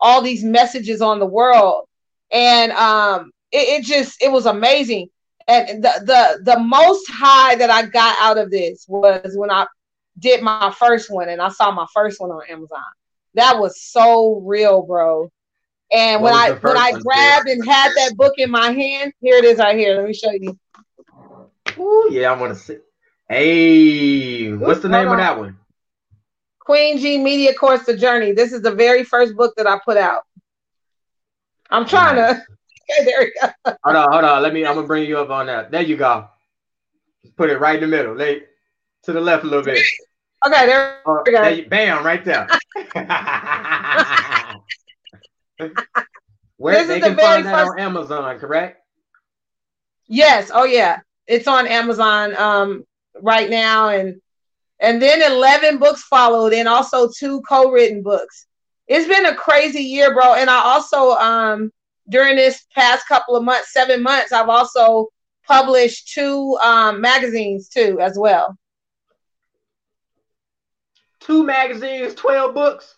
[0.00, 1.86] all these messages on the world.
[2.32, 5.08] And um, it, it just it was amazing.
[5.48, 9.66] And the the the most high that I got out of this was when I
[10.18, 12.84] did my first one and I saw my first one on Amazon.
[13.34, 15.30] That was so real, bro.
[15.92, 19.36] And what when I when I grabbed and had that book in my hand, here
[19.36, 19.96] it is right here.
[19.96, 20.58] Let me show you.
[21.78, 22.78] Ooh, yeah, I want to see.
[23.28, 25.58] Hey, what's the name of that one?
[26.60, 28.32] Queen G Media Course The Journey.
[28.32, 30.22] This is the very first book that I put out.
[31.70, 32.42] I'm trying to
[32.90, 33.48] Okay, there we go.
[33.84, 34.42] Hold on, hold on.
[34.42, 34.66] Let me.
[34.66, 35.70] I'm gonna bring you up on that.
[35.70, 36.28] There you go.
[37.22, 38.14] Just put it right in the middle.
[38.14, 38.42] Lay
[39.04, 39.84] to the left a little bit.
[40.46, 41.42] Okay, there oh, we go.
[41.42, 42.48] There you, bam, right there.
[46.56, 47.72] Where this they can the find that first...
[47.72, 48.82] on Amazon, correct?
[50.06, 50.50] Yes.
[50.52, 52.84] Oh yeah, it's on Amazon um,
[53.22, 54.20] right now, and
[54.78, 58.46] and then eleven books followed, and also two co-written books.
[58.86, 60.34] It's been a crazy year, bro.
[60.34, 61.70] And I also um
[62.08, 65.08] during this past couple of months, seven months, I've also
[65.46, 68.56] published two um, magazines too, as well.
[71.20, 72.96] Two magazines, twelve books.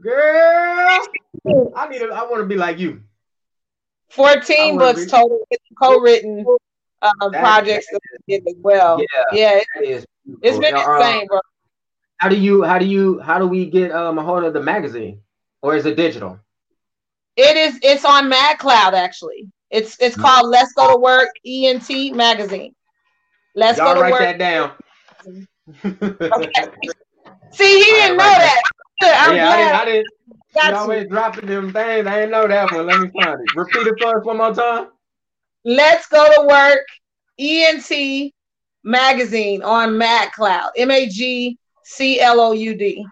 [0.00, 1.06] Girl,
[1.76, 2.02] I need.
[2.02, 3.02] I want to be like you.
[4.08, 5.46] Fourteen books be- total,
[5.80, 6.44] co-written
[7.02, 7.86] um, projects
[8.30, 8.98] as well.
[8.98, 9.60] Yeah, yeah,
[10.42, 11.40] it's been uh, insane, bro.
[12.16, 12.62] How do you?
[12.62, 13.20] How do you?
[13.20, 15.20] How do we get um, a hold of the magazine,
[15.62, 16.38] or is it digital?
[17.36, 17.78] It is.
[17.82, 19.50] It's on MagCloud actually.
[19.70, 20.22] It's it's mm.
[20.22, 22.74] called Let's Go to Work ENT magazine.
[23.54, 24.20] Let's Y'all go to write work.
[24.20, 24.72] that down.
[25.84, 26.52] okay.
[27.52, 28.62] See, he didn't know that.
[29.02, 29.74] I'm yeah, I didn't.
[29.74, 30.06] I didn't.
[30.68, 32.06] You always dropping them things.
[32.06, 32.86] I didn't know that one.
[32.86, 33.56] Let me find it.
[33.56, 34.88] Repeat it for us one more time.
[35.64, 36.86] Let's go to work.
[37.38, 38.32] ENT
[38.84, 40.70] magazine on MagCloud.
[40.76, 43.06] M A G C L O U D.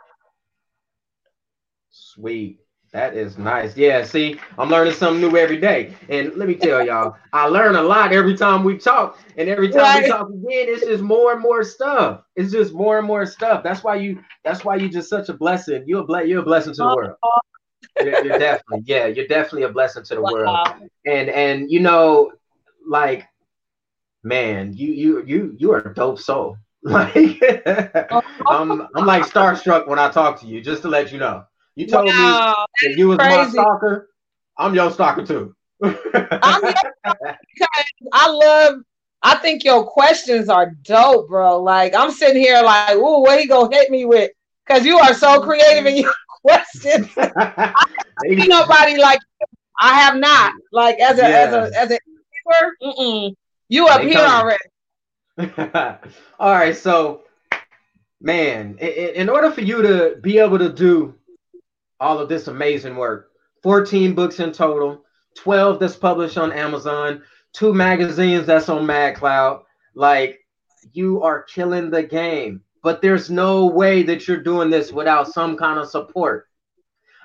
[1.90, 2.58] Sweet.
[2.92, 3.76] That is nice.
[3.76, 5.92] Yeah, see, I'm learning something new every day.
[6.08, 9.18] And let me tell y'all, I learn a lot every time we talk.
[9.36, 10.02] And every time right.
[10.04, 12.22] we talk again, it's just more and more stuff.
[12.34, 13.62] It's just more and more stuff.
[13.62, 15.84] That's why you that's why you're just such a blessing.
[15.86, 17.16] You're a ble- you're a blessing to the world.
[17.22, 17.38] Oh.
[18.00, 20.32] You're, you're definitely, yeah, you're definitely a blessing to the wow.
[20.32, 20.68] world.
[21.04, 22.32] And and you know,
[22.86, 23.26] like,
[24.22, 26.56] man, you you you you are a dope soul.
[26.84, 27.12] Like
[28.12, 28.22] oh.
[28.46, 31.44] I'm I'm like starstruck when I talk to you, just to let you know.
[31.78, 33.36] You told wow, me that you was crazy.
[33.36, 34.08] my stalker.
[34.56, 35.54] I'm your stalker too.
[35.80, 37.68] I'm because
[38.12, 38.80] I love.
[39.22, 41.62] I think your questions are dope, bro.
[41.62, 44.32] Like I'm sitting here, like, ooh, what he gonna hit me with?
[44.66, 46.12] Because you are so creative in your
[46.42, 47.06] questions.
[47.16, 47.72] I
[48.26, 49.46] see nobody like you.
[49.80, 50.54] I have not.
[50.72, 51.28] Like as a yeah.
[51.28, 53.34] as a as a
[53.68, 54.58] you up they here already.
[56.40, 57.22] All right, so
[58.20, 61.14] man, in, in order for you to be able to do
[62.00, 63.30] all of this amazing work.
[63.62, 65.04] 14 books in total,
[65.36, 69.62] 12 that's published on Amazon, two magazines that's on MagCloud.
[69.94, 70.40] Like
[70.92, 75.56] you are killing the game, but there's no way that you're doing this without some
[75.56, 76.46] kind of support.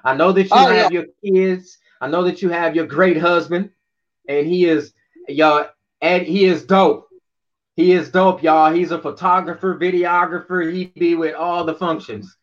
[0.03, 1.01] I know that you oh, have yeah.
[1.01, 1.77] your kids.
[2.01, 3.69] I know that you have your great husband,
[4.27, 4.93] and he is
[5.27, 5.67] y'all.
[6.01, 7.07] And he is dope.
[7.77, 8.73] He is dope, y'all.
[8.73, 10.71] He's a photographer, videographer.
[10.71, 12.35] He be with all the functions.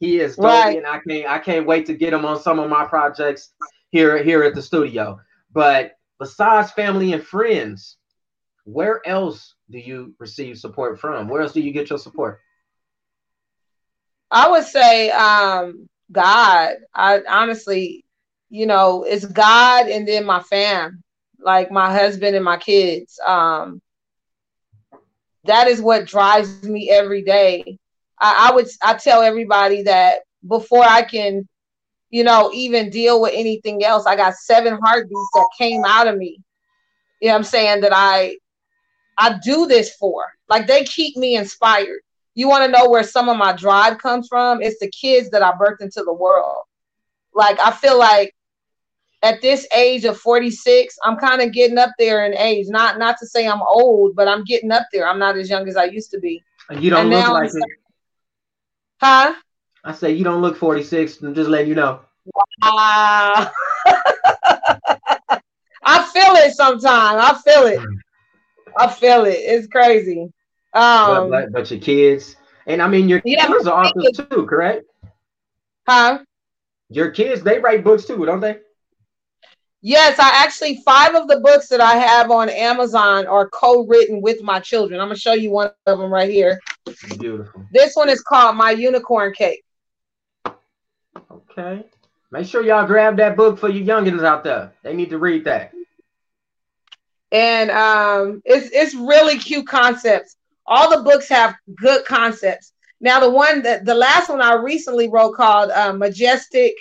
[0.00, 0.76] He is dope, right.
[0.76, 3.52] and I can't I can't wait to get him on some of my projects
[3.90, 5.18] here here at the studio.
[5.52, 7.96] But besides family and friends,
[8.64, 11.28] where else do you receive support from?
[11.28, 12.40] Where else do you get your support?
[14.30, 16.74] I would say um, God.
[16.94, 18.04] I honestly,
[18.50, 21.02] you know, it's God and then my fam,
[21.38, 23.18] like my husband and my kids.
[23.24, 23.80] Um,
[25.44, 27.78] that is what drives me every day.
[28.20, 31.48] I, I would I tell everybody that before I can,
[32.10, 36.16] you know, even deal with anything else, I got seven heartbeats that came out of
[36.16, 36.40] me.
[37.20, 37.80] You know I'm saying?
[37.80, 38.36] That I
[39.18, 40.24] I do this for.
[40.48, 42.00] Like they keep me inspired.
[42.34, 44.60] You want to know where some of my drive comes from?
[44.60, 46.64] It's the kids that I birthed into the world.
[47.32, 48.34] Like I feel like
[49.22, 52.66] at this age of 46, I'm kind of getting up there in age.
[52.68, 55.08] Not not to say I'm old, but I'm getting up there.
[55.08, 56.42] I'm not as young as I used to be.
[56.70, 57.83] You don't and look like it.
[59.04, 59.34] Huh?
[59.84, 61.20] I say you don't look 46.
[61.20, 62.00] I'm just letting you know.
[62.62, 63.50] Wow.
[65.84, 67.20] I feel it sometimes.
[67.22, 67.80] I feel it.
[68.78, 69.36] I feel it.
[69.40, 70.32] It's crazy.
[70.72, 72.36] Um, but, but, your kids,
[72.66, 74.86] and I mean your yeah, kids are authors too, correct?
[75.86, 76.20] Huh?
[76.88, 78.60] Your kids, they write books too, don't they?
[79.82, 84.42] Yes, I actually five of the books that I have on Amazon are co-written with
[84.42, 84.98] my children.
[84.98, 86.58] I'm gonna show you one of them right here.
[87.18, 87.64] Beautiful.
[87.72, 89.64] This one is called My Unicorn Cake.
[91.30, 91.84] Okay.
[92.30, 94.72] Make sure y'all grab that book for you youngins out there.
[94.82, 95.72] They need to read that.
[97.30, 100.36] And um, it's it's really cute concepts.
[100.66, 102.72] All the books have good concepts.
[103.00, 106.74] Now, the one that the last one I recently wrote called uh, Majestic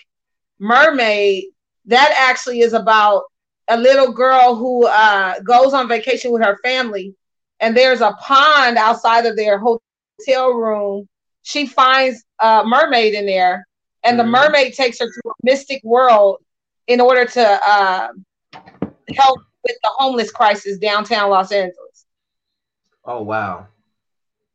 [0.60, 1.46] Mermaid
[1.86, 3.24] that actually is about
[3.68, 7.14] a little girl who uh, goes on vacation with her family,
[7.60, 9.83] and there's a pond outside of their hotel
[10.28, 11.08] room.
[11.44, 13.68] She finds a mermaid in there,
[14.04, 14.32] and the mm-hmm.
[14.32, 16.38] mermaid takes her to a mystic world
[16.88, 18.10] in order to uh,
[19.16, 22.06] help with the homeless crisis downtown Los Angeles.
[23.06, 23.68] Oh wow,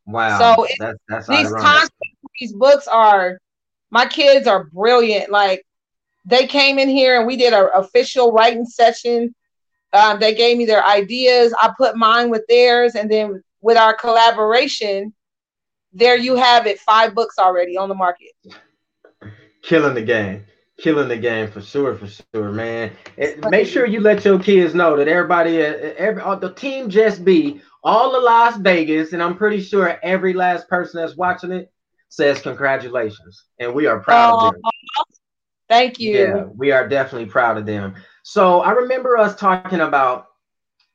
[0.07, 0.39] wow!
[0.39, 1.97] So that's, that's these concepts,
[2.41, 3.39] these books are
[3.91, 5.31] my kids are brilliant.
[5.31, 5.65] Like
[6.25, 9.35] they came in here and we did an official writing session.
[9.93, 11.55] Um, they gave me their ideas.
[11.59, 15.15] I put mine with theirs, and then with our collaboration,
[15.93, 16.79] there you have it.
[16.81, 18.31] Five books already on the market.
[19.63, 20.45] Killing the game,
[20.79, 22.93] killing the game for sure, for sure, man.
[23.17, 26.89] It, make sure you let your kids know that everybody, uh, every uh, the team
[26.89, 31.53] just be all of Las Vegas, and I'm pretty sure every last person that's watching
[31.53, 31.73] it
[32.09, 34.63] says congratulations, and we are proud of them.
[35.69, 36.19] Thank you.
[36.19, 37.95] Yeah, we are definitely proud of them.
[38.23, 40.27] So I remember us talking about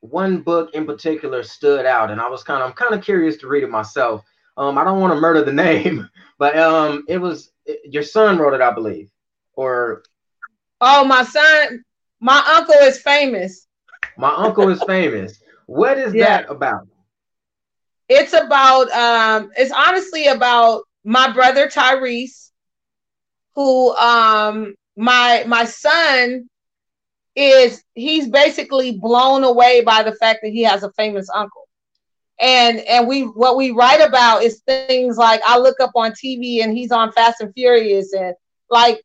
[0.00, 3.36] one book in particular stood out, and I was kind of I'm kind of curious
[3.38, 4.24] to read it myself.
[4.56, 7.50] Um, I don't want to murder the name, but um, it was
[7.84, 9.10] your son wrote it, I believe,
[9.54, 10.02] or
[10.80, 11.84] oh, my son,
[12.20, 13.66] my uncle is famous.
[14.16, 15.40] My uncle is famous.
[15.66, 16.42] What is yeah.
[16.42, 16.86] that about?
[18.08, 22.44] It's about um, it's honestly about my brother Tyrese
[23.54, 26.48] who um my my son
[27.36, 31.63] is he's basically blown away by the fact that he has a famous uncle
[32.40, 36.62] and and we what we write about is things like i look up on tv
[36.62, 38.34] and he's on fast and furious and
[38.70, 39.00] like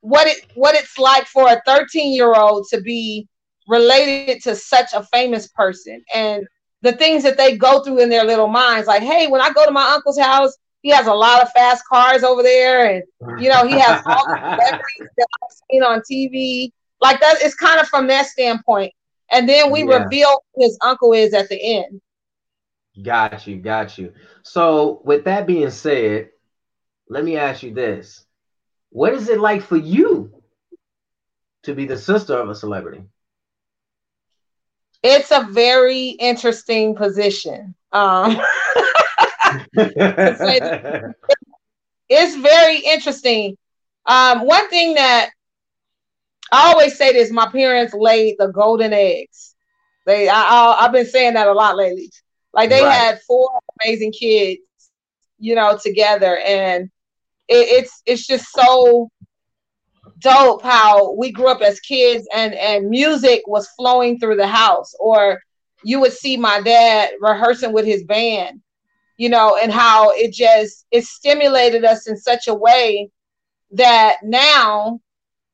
[0.00, 3.26] what it what it's like for a 13 year old to be
[3.68, 6.46] related to such a famous person and
[6.82, 9.64] the things that they go through in their little minds like hey when i go
[9.64, 13.48] to my uncle's house he has a lot of fast cars over there, and you
[13.48, 16.70] know he has all the celebrities that I've seen on TV.
[17.00, 18.92] Like that, it's kind of from that standpoint.
[19.32, 20.02] And then we yeah.
[20.02, 22.02] reveal who his uncle is at the end.
[23.02, 24.12] Got you, got you.
[24.42, 26.30] So, with that being said,
[27.08, 28.24] let me ask you this:
[28.90, 30.42] What is it like for you
[31.64, 33.02] to be the sister of a celebrity?
[35.02, 37.74] It's a very interesting position.
[37.92, 38.40] Um,
[42.08, 43.56] it's very interesting.
[44.06, 45.30] Um, one thing that
[46.52, 49.56] I always say this: my parents laid the golden eggs.
[50.06, 52.10] They, I, have been saying that a lot lately.
[52.54, 52.92] Like they right.
[52.92, 53.50] had four
[53.82, 54.60] amazing kids,
[55.38, 56.84] you know, together, and
[57.48, 59.10] it, it's it's just so
[60.20, 64.94] dope how we grew up as kids, and and music was flowing through the house,
[64.98, 65.40] or
[65.82, 68.60] you would see my dad rehearsing with his band
[69.16, 73.10] you know, and how it just it stimulated us in such a way
[73.72, 75.00] that now,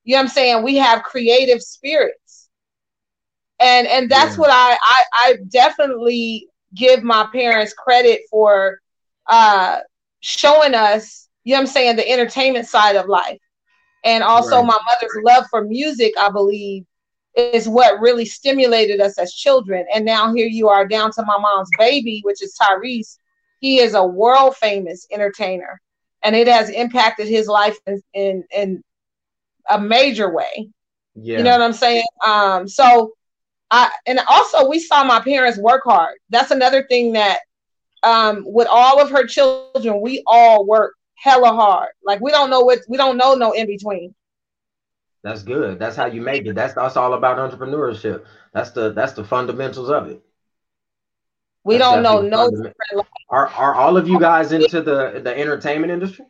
[0.04, 2.48] you know I'm saying, we have creative spirits.
[3.60, 4.40] And and that's yeah.
[4.40, 8.80] what I, I I definitely give my parents credit for
[9.26, 9.78] uh
[10.20, 13.40] showing us, you know I'm saying, the entertainment side of life.
[14.04, 14.66] And also right.
[14.66, 16.84] my mother's love for music, I believe,
[17.36, 19.86] is what really stimulated us as children.
[19.94, 23.18] And now here you are down to my mom's baby, which is Tyrese,
[23.60, 25.80] he is a world famous entertainer,
[26.22, 28.84] and it has impacted his life in in, in
[29.68, 30.70] a major way.
[31.14, 31.38] Yeah.
[31.38, 32.04] You know what I'm saying?
[32.26, 33.12] Um, so
[33.70, 36.16] I and also we saw my parents work hard.
[36.30, 37.40] That's another thing that
[38.02, 41.90] um, with all of her children, we all work hella hard.
[42.04, 44.14] Like we don't know what we don't know no in between.
[45.22, 45.78] That's good.
[45.78, 46.54] That's how you make it.
[46.54, 48.24] That's that's all about entrepreneurship.
[48.52, 50.22] That's the that's the fundamentals of it.
[51.62, 52.50] We that's don't know no.
[53.28, 56.24] Are are all of you guys into the the entertainment industry?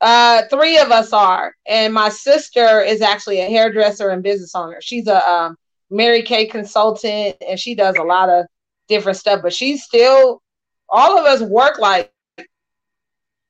[0.00, 4.78] Uh, three of us are, and my sister is actually a hairdresser and business owner.
[4.82, 5.56] She's a um,
[5.90, 8.46] Mary Kay consultant, and she does a lot of
[8.88, 9.40] different stuff.
[9.42, 10.42] But she's still,
[10.88, 12.12] all of us work like,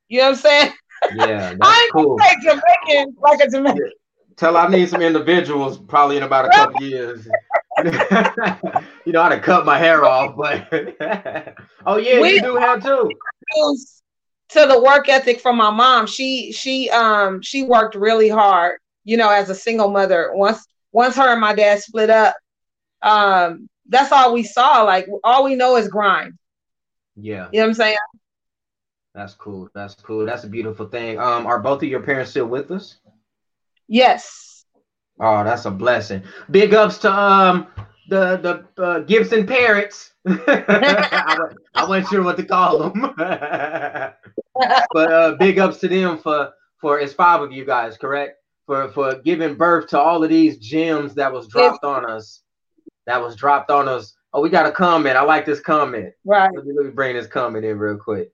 [0.08, 0.72] you know what I'm saying?
[1.14, 2.16] Yeah, that's I cool.
[2.16, 3.82] Like Jamaican, like a Jamaican.
[3.84, 3.90] Yeah.
[4.36, 7.26] Tell I need some individuals probably in about a couple years.
[9.06, 10.68] you know how to cut my hair off, but
[11.86, 13.10] oh yeah, we, you do have too
[14.48, 16.06] to the work ethic from my mom.
[16.06, 20.30] She she um she worked really hard, you know, as a single mother.
[20.34, 22.34] Once once her and my dad split up,
[23.02, 24.82] um, that's all we saw.
[24.82, 26.34] Like all we know is grind.
[27.16, 27.48] Yeah.
[27.52, 27.96] You know what I'm saying?
[29.14, 29.70] That's cool.
[29.74, 30.26] That's cool.
[30.26, 31.18] That's a beautiful thing.
[31.18, 32.98] Um, are both of your parents still with us?
[33.88, 34.64] Yes.
[35.18, 36.22] Oh, that's a blessing.
[36.50, 37.68] Big ups to um
[38.08, 40.12] the the uh, Gibson parents.
[40.26, 41.38] I,
[41.74, 47.00] I wasn't sure what to call them, but uh, big ups to them for for
[47.00, 48.38] it's five of you guys, correct?
[48.66, 52.42] For for giving birth to all of these gems that was dropped on us.
[53.06, 54.14] That was dropped on us.
[54.32, 55.16] Oh, we got a comment.
[55.16, 56.12] I like this comment.
[56.24, 56.50] Right.
[56.54, 58.32] Let me, let me bring this comment in real quick.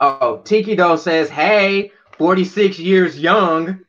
[0.00, 3.80] Oh, Tiki Do says, "Hey, 46 years young."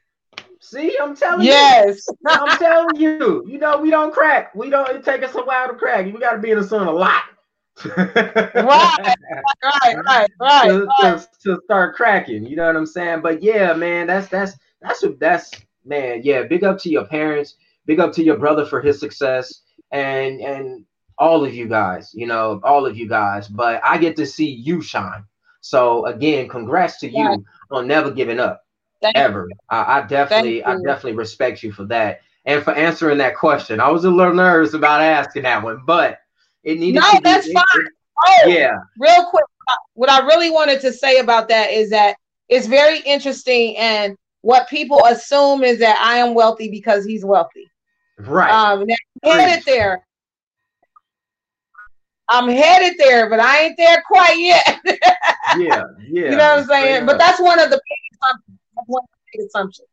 [0.59, 2.05] See, I'm telling yes.
[2.07, 2.17] you.
[2.25, 2.41] Yes.
[2.41, 3.45] I'm telling you.
[3.47, 4.53] You know, we don't crack.
[4.55, 6.05] We don't it take us a while to crack.
[6.05, 7.23] We gotta be in the sun a lot.
[7.85, 12.45] Right, right, right, right, to, to, to, start cracking.
[12.45, 13.21] You know what I'm saying?
[13.21, 15.51] But yeah, man, that's that's that's that's
[15.85, 17.55] man, yeah, big up to your parents,
[17.85, 19.61] big up to your brother for his success
[19.91, 20.85] and and
[21.17, 23.47] all of you guys, you know, all of you guys.
[23.47, 25.23] But I get to see you shine.
[25.61, 28.65] So again, congrats to you on never giving up.
[29.01, 29.49] Thank ever.
[29.69, 33.79] I, I definitely, I definitely respect you for that and for answering that question.
[33.79, 36.19] I was a little nervous about asking that one, but
[36.63, 36.99] it needed.
[36.99, 37.65] No, that's be, fine.
[37.75, 37.93] It,
[38.25, 38.77] oh, yeah.
[38.99, 39.45] Real quick,
[39.93, 42.17] what I really wanted to say about that is that
[42.49, 47.69] it's very interesting, and what people assume is that I am wealthy because he's wealthy.
[48.19, 48.51] Right.
[48.51, 48.85] Um,
[49.23, 50.05] headed there.
[52.29, 54.81] I'm headed there, but I ain't there quite yet.
[55.57, 55.83] yeah, yeah.
[56.09, 57.05] You know what I'm saying?
[57.05, 59.03] But that's one of the biggest one
[59.33, 59.85] big assumption.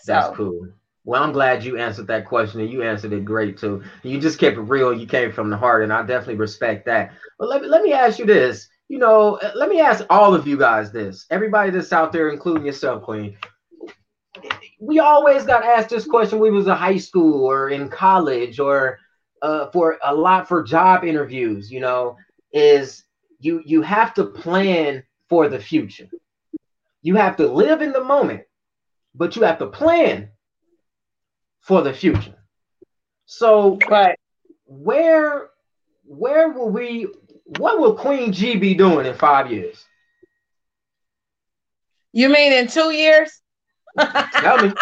[0.00, 0.12] So.
[0.12, 0.68] That's cool.
[1.08, 3.82] Well, I'm glad you answered that question and you answered it great too.
[4.02, 4.92] You just kept it real.
[4.92, 7.14] You came from the heart, and I definitely respect that.
[7.38, 8.68] But let me let me ask you this.
[8.88, 11.24] You know, uh, let me ask all of you guys this.
[11.30, 13.38] Everybody that's out there, including yourself, Queen.
[14.82, 16.40] We always got asked this question.
[16.40, 18.98] We was in high school or in college or
[19.40, 21.72] uh, for a lot for job interviews.
[21.72, 22.18] You know,
[22.52, 23.02] is
[23.40, 26.10] you you have to plan for the future.
[27.00, 28.42] You have to live in the moment,
[29.14, 30.32] but you have to plan
[31.68, 32.34] for the future.
[33.26, 34.18] So, right.
[34.64, 35.50] where
[36.04, 37.06] where will we
[37.58, 39.84] what will Queen G be doing in 5 years?
[42.12, 43.30] You mean in 2 years?
[43.98, 44.72] Tell me.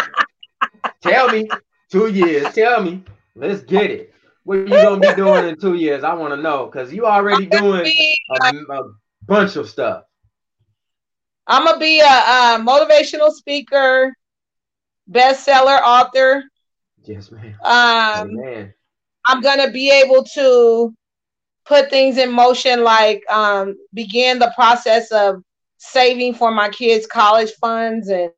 [1.02, 1.48] Tell me.
[1.90, 2.54] 2 years.
[2.54, 3.02] Tell me.
[3.34, 4.14] Let's get it.
[4.44, 6.04] What are you gonna be doing in two years?
[6.04, 7.84] I want to know because you already doing
[8.40, 8.82] a, a
[9.26, 10.04] bunch of stuff.
[11.48, 14.14] I'm gonna be a, a motivational speaker,
[15.10, 16.44] bestseller author.
[17.06, 17.54] Yes, ma'am.
[17.62, 18.74] Um, Amen.
[19.26, 20.94] I'm gonna be able to
[21.64, 25.42] put things in motion, like um, begin the process of
[25.78, 28.32] saving for my kids' college funds and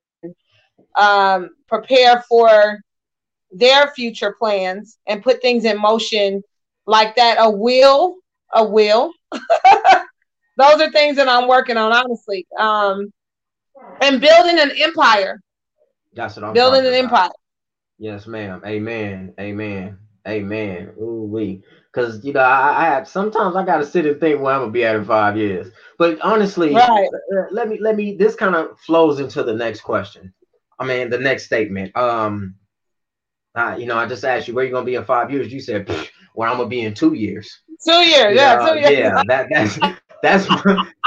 [0.97, 2.79] um, prepare for
[3.51, 6.43] their future plans and put things in motion
[6.87, 7.37] like that.
[7.39, 8.17] A will,
[8.55, 9.13] a will.
[9.33, 12.47] those are things that I'm working on, honestly.
[12.59, 13.13] Um,
[14.01, 15.41] and building an empire.
[16.15, 17.05] That's what I'm building an about.
[17.05, 17.31] empire.
[17.99, 18.63] Yes, ma'am.
[18.65, 19.35] Amen.
[19.41, 19.99] Amen.
[20.27, 20.93] Amen.
[21.01, 21.63] Ooh wee.
[21.93, 24.73] Because you know, I, I have sometimes I gotta sit and think where I'm gonna
[24.73, 25.73] be at in five years.
[25.99, 27.09] But honestly, right.
[27.51, 28.17] Let me let me.
[28.17, 30.33] This kind of flows into the next question.
[30.79, 31.97] I mean, the next statement.
[31.97, 32.55] Um,
[33.55, 35.53] uh, you know, I just asked you where you're gonna be in five years.
[35.53, 35.91] You said
[36.35, 37.61] where I'm gonna be in two years.
[37.85, 38.91] Two years, yeah, two years.
[38.91, 39.79] Yeah, that that's
[40.23, 40.47] that's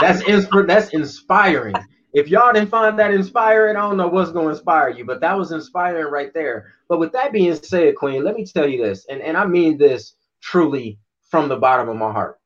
[0.02, 1.78] that's that's inspiring.
[2.14, 5.22] If y'all didn't find that inspiring, I don't know what's going to inspire you, but
[5.22, 6.74] that was inspiring right there.
[6.90, 9.78] But with that being said, Queen, let me tell you this, and, and I mean
[9.78, 11.00] this truly
[11.30, 12.40] from the bottom of my heart.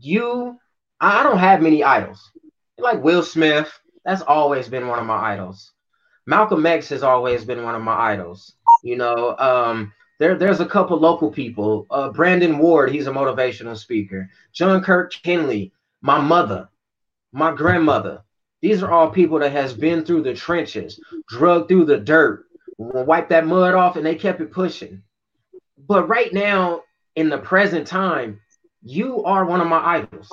[0.00, 0.58] You,
[1.00, 2.32] I don't have many idols.
[2.78, 3.70] Like Will Smith,
[4.04, 5.72] that's always been one of my idols.
[6.26, 8.54] Malcolm X has always been one of my idols.
[8.82, 11.86] You know, um, There, there's a couple local people.
[11.90, 14.28] Uh, Brandon Ward, he's a motivational speaker.
[14.52, 15.72] John Kirk Kinley,
[16.02, 16.68] my mother,
[17.32, 18.22] my grandmother.
[18.62, 22.46] These are all people that has been through the trenches, drug through the dirt,
[22.76, 25.02] wipe that mud off, and they kept it pushing.
[25.78, 26.82] But right now,
[27.16, 28.40] in the present time,
[28.82, 30.28] you are one of my idols.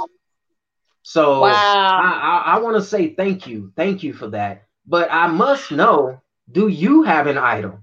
[1.04, 1.52] So wow.
[1.52, 3.72] I, I, I want to say thank you.
[3.76, 4.64] Thank you for that.
[4.86, 6.22] But I must know,
[6.52, 7.80] do you have an idol?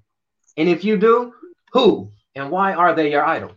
[0.57, 1.33] And if you do,
[1.73, 3.53] who and why are they your idol?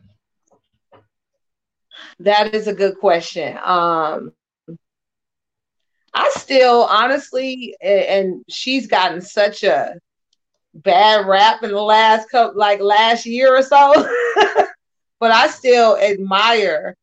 [2.19, 3.57] That is a good question.
[3.63, 4.33] Um,
[6.17, 9.95] I still honestly, and she's gotten such a
[10.73, 13.93] bad rap in the last couple, like last year or so,
[15.19, 16.95] but I still admire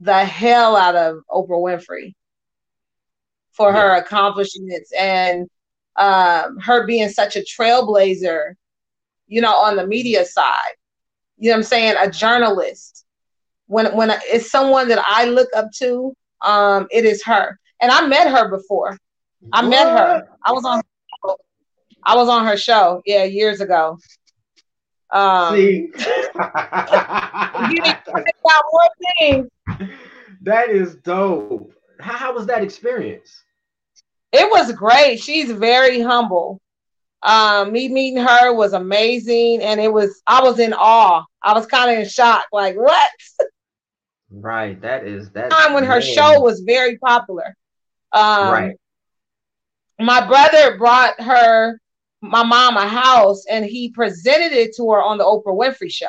[0.00, 2.14] the hell out of Oprah Winfrey
[3.52, 3.80] for yeah.
[3.80, 5.48] her accomplishments and
[5.96, 8.54] um, her being such a trailblazer
[9.26, 10.74] you know, on the media side.
[11.38, 11.94] You know what I'm saying?
[12.00, 13.04] A journalist.
[13.66, 17.58] When when it's someone that I look up to, um, it is her.
[17.80, 18.96] And I met her before.
[19.52, 19.70] I what?
[19.70, 20.28] met her.
[20.44, 20.82] I was on
[22.04, 23.98] I was on her show, yeah, years ago.
[25.10, 25.90] Um See?
[28.72, 29.48] more things.
[30.42, 31.72] That is dope.
[32.00, 33.42] How, how was that experience?
[34.32, 35.18] It was great.
[35.18, 36.60] She's very humble.
[37.22, 41.24] Um, me meeting her was amazing, and it was I was in awe.
[41.42, 43.10] I was kind of in shock, like what?
[44.28, 44.78] Right.
[44.82, 47.54] That is that time when her show was very popular.
[48.16, 48.76] Um, right.
[50.00, 51.80] My brother brought her,
[52.22, 56.06] my mom, a house, and he presented it to her on the Oprah Winfrey Show.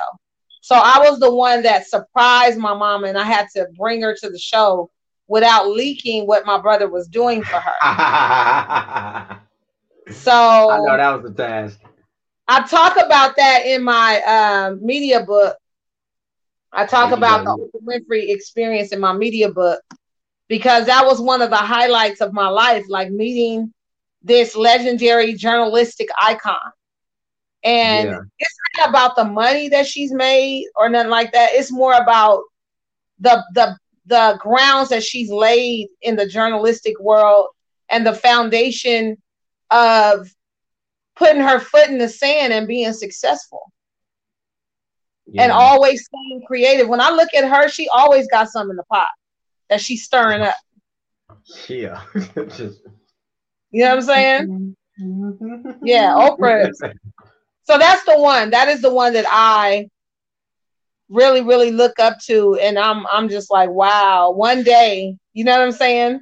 [0.61, 4.15] So I was the one that surprised my mom, and I had to bring her
[4.21, 4.89] to the show
[5.27, 7.73] without leaking what my brother was doing for her.
[10.09, 11.79] So I know that was a task.
[12.47, 15.57] I talk about that in my um, media book.
[16.71, 19.81] I talk about the Oprah Winfrey experience in my media book
[20.47, 23.73] because that was one of the highlights of my life, like meeting
[24.21, 26.55] this legendary journalistic icon.
[27.63, 28.19] And yeah.
[28.39, 31.49] it's not about the money that she's made or nothing like that.
[31.53, 32.43] It's more about
[33.19, 37.47] the the the grounds that she's laid in the journalistic world
[37.89, 39.17] and the foundation
[39.69, 40.29] of
[41.17, 43.71] putting her foot in the sand and being successful.
[45.25, 45.43] Yeah.
[45.43, 46.87] And always staying creative.
[46.87, 49.09] When I look at her, she always got something in the pot
[49.69, 50.55] that she's stirring up.
[51.67, 52.01] Yeah.
[52.35, 52.81] Just...
[53.71, 54.75] You know what I'm saying?
[55.83, 56.71] yeah, Oprah.
[57.63, 58.51] So that's the one.
[58.51, 59.89] That is the one that I
[61.09, 62.55] really, really look up to.
[62.55, 66.21] And I'm I'm just like, wow, one day, you know what I'm saying?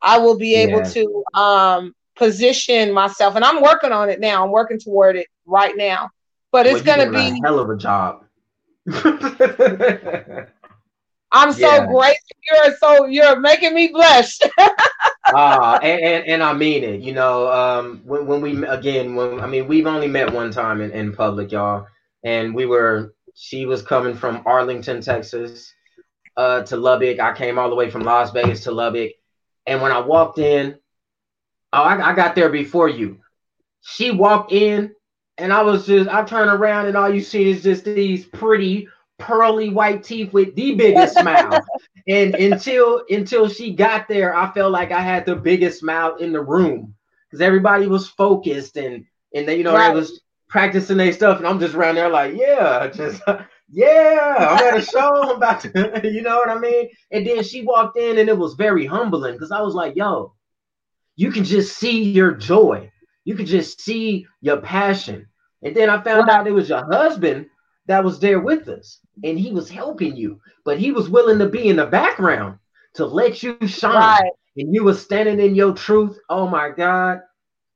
[0.00, 0.84] I will be able yeah.
[0.90, 4.44] to um position myself, and I'm working on it now.
[4.44, 6.10] I'm working toward it right now.
[6.52, 8.24] But it's well, gonna be hell of a job.
[11.36, 11.86] I'm so yeah.
[11.86, 12.16] great.
[12.50, 14.38] You're so you're making me blush.
[14.58, 17.00] uh, and, and, and I mean it.
[17.00, 20.80] You know, um, when when we again when I mean we've only met one time
[20.80, 21.86] in, in public, y'all,
[22.24, 25.72] and we were she was coming from Arlington, Texas,
[26.36, 27.20] uh, to Lubbock.
[27.20, 29.12] I came all the way from Las Vegas to Lubbock,
[29.66, 30.78] and when I walked in,
[31.76, 33.18] Oh, I, I got there before you.
[33.82, 34.94] She walked in,
[35.36, 38.88] and I was just, I turned around, and all you see is just these pretty
[39.18, 41.64] pearly white teeth with the biggest smile.
[42.08, 46.32] And until until she got there, I felt like I had the biggest smile in
[46.32, 46.94] the room
[47.28, 49.04] because everybody was focused and
[49.34, 49.88] and they, you know right.
[49.88, 53.22] they was practicing their stuff, and I'm just around there like, yeah, just
[53.68, 55.22] yeah, I'm at a show.
[55.22, 56.90] I'm about to, you know what I mean?
[57.10, 60.34] And then she walked in, and it was very humbling because I was like, yo,
[61.16, 62.92] you can just see your joy.
[63.24, 65.26] You can just see your passion.
[65.62, 67.46] And then I found out it was your husband
[67.86, 71.48] that was there with us and he was helping you, but he was willing to
[71.48, 72.58] be in the background
[72.94, 73.94] to let you shine.
[73.94, 74.32] Right.
[74.56, 76.18] And you were standing in your truth.
[76.28, 77.20] Oh my God.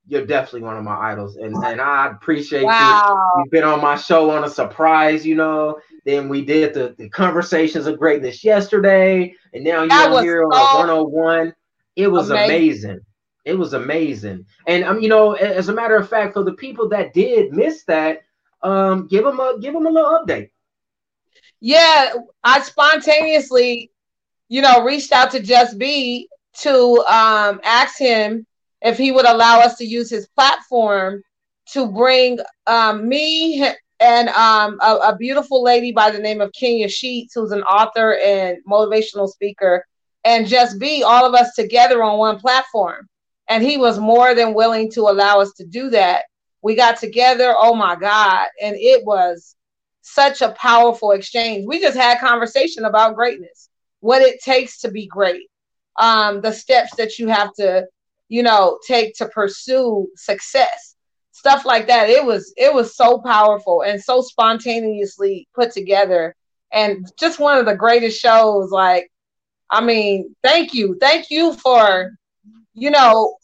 [0.07, 1.37] You're definitely one of my idols.
[1.37, 3.35] And, and I appreciate wow.
[3.37, 3.43] you.
[3.43, 5.79] You've been on my show on a surprise, you know.
[6.05, 9.35] Then we did the, the conversations of greatness yesterday.
[9.53, 11.55] And now you're here so on 101.
[11.97, 12.51] It was amazing.
[12.91, 13.01] amazing.
[13.45, 14.47] It was amazing.
[14.67, 17.85] And um, you know, as a matter of fact, for the people that did miss
[17.85, 18.23] that,
[18.63, 20.51] um, give them a give them a little update.
[21.61, 23.91] Yeah, I spontaneously,
[24.49, 26.29] you know, reached out to Just Be
[26.61, 28.47] to um, ask him
[28.83, 31.23] if he would allow us to use his platform
[31.73, 33.67] to bring um, me
[34.01, 38.15] and um, a, a, beautiful lady by the name of Kenya Sheets, who's an author
[38.15, 39.85] and motivational speaker,
[40.25, 43.07] and just be all of us together on one platform
[43.51, 46.25] and he was more than willing to allow us to do that.
[46.63, 47.55] We got together.
[47.57, 48.47] Oh my God.
[48.63, 49.57] And it was
[50.03, 51.67] such a powerful exchange.
[51.67, 53.69] We just had conversation about greatness,
[54.01, 55.49] what it takes to be great,
[55.99, 57.87] um, the steps that you have to,
[58.29, 60.97] you know, take to pursue success,
[61.33, 62.09] stuff like that.
[62.09, 66.35] It was it was so powerful and so spontaneously put together,
[66.73, 68.71] and just one of the greatest shows.
[68.71, 69.11] Like,
[69.71, 72.13] I mean, thank you, thank you for,
[72.75, 73.37] you know,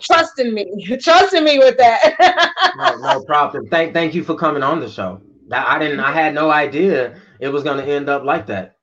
[0.00, 2.54] trusting me, trusting me with that.
[2.76, 3.66] no, no problem.
[3.68, 5.20] Thank thank you for coming on the show.
[5.50, 6.00] I didn't.
[6.00, 8.76] I had no idea it was going to end up like that.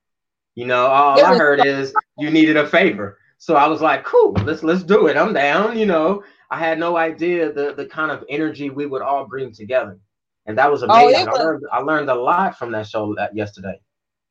[0.54, 4.32] You know, all I heard is you needed a favor, so I was like, "Cool,
[4.44, 5.16] let's let's do it.
[5.16, 9.02] I'm down." You know, I had no idea the the kind of energy we would
[9.02, 9.98] all bring together,
[10.46, 11.28] and that was oh, amazing.
[11.28, 13.80] Oh, was, I learned I learned a lot from that show that yesterday.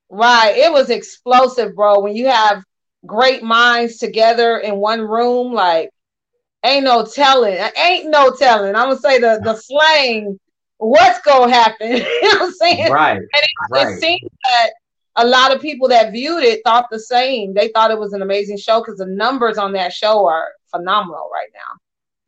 [0.10, 2.00] Right, it was explosive, bro.
[2.02, 2.64] When you have
[3.06, 5.92] great minds together in one room, like
[6.64, 8.76] ain't no telling, ain't no telling.
[8.76, 10.40] I'm gonna say the the slang
[10.80, 11.92] what's gonna happen.
[11.98, 12.92] you know what I'm saying?
[12.92, 13.18] Right.
[13.18, 13.88] And it, right.
[13.88, 14.70] it seems that
[15.16, 17.54] a lot of people that viewed it thought the same.
[17.54, 21.30] They thought it was an amazing show because the numbers on that show are phenomenal
[21.34, 21.80] right now.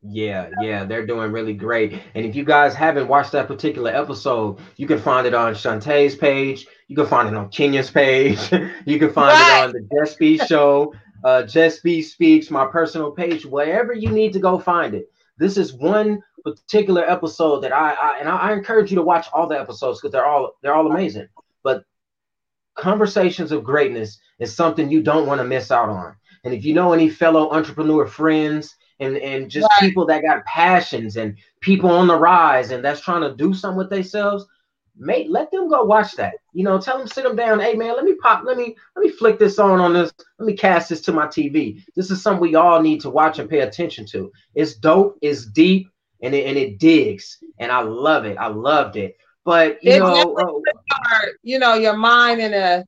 [0.04, 1.94] Yeah, yeah, they're doing really great.
[2.16, 6.16] And if you guys haven't watched that particular episode, you can find it on Shonta's
[6.16, 6.66] page.
[6.88, 8.52] You can find it on Kenya's page.
[8.86, 9.60] you can find right.
[9.60, 10.94] it on the B show,
[11.24, 15.12] uh, Jess B Speaks, my personal page, wherever you need to go find it.
[15.38, 19.28] This is one particular episode that I, I and I, I encourage you to watch
[19.34, 21.28] all the episodes because they're all they're all amazing.
[21.64, 21.84] But
[22.76, 26.16] conversations of greatness is something you don't want to miss out on.
[26.44, 29.90] And if you know any fellow entrepreneur friends and and just right.
[29.90, 33.78] people that got passions and people on the rise and that's trying to do something
[33.78, 34.46] with themselves,
[34.96, 36.36] mate, let them go watch that.
[36.54, 37.60] You know, tell them sit them down.
[37.60, 40.12] Hey man, let me pop, let me let me flick this on on this.
[40.38, 41.84] Let me cast this to my TV.
[41.96, 44.32] This is something we all need to watch and pay attention to.
[44.54, 45.18] It's dope.
[45.22, 45.90] It's deep
[46.22, 48.38] and it, and it digs, and I love it.
[48.38, 49.18] I loved it.
[49.44, 52.86] But you it know, uh, your, you know, your mind in a,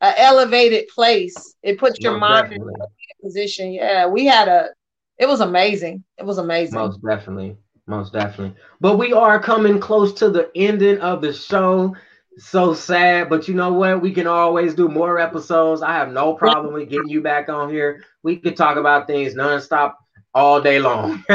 [0.00, 1.54] a elevated place.
[1.62, 2.74] It puts your mind definitely.
[2.74, 3.72] in a position.
[3.72, 4.70] Yeah, we had a.
[5.18, 6.02] It was amazing.
[6.18, 6.74] It was amazing.
[6.74, 7.56] Most definitely,
[7.86, 8.56] most definitely.
[8.80, 11.94] But we are coming close to the ending of the show.
[12.38, 14.00] So sad, but you know what?
[14.00, 15.82] We can always do more episodes.
[15.82, 18.04] I have no problem with getting you back on here.
[18.22, 19.94] We could talk about things nonstop
[20.34, 21.24] all day long.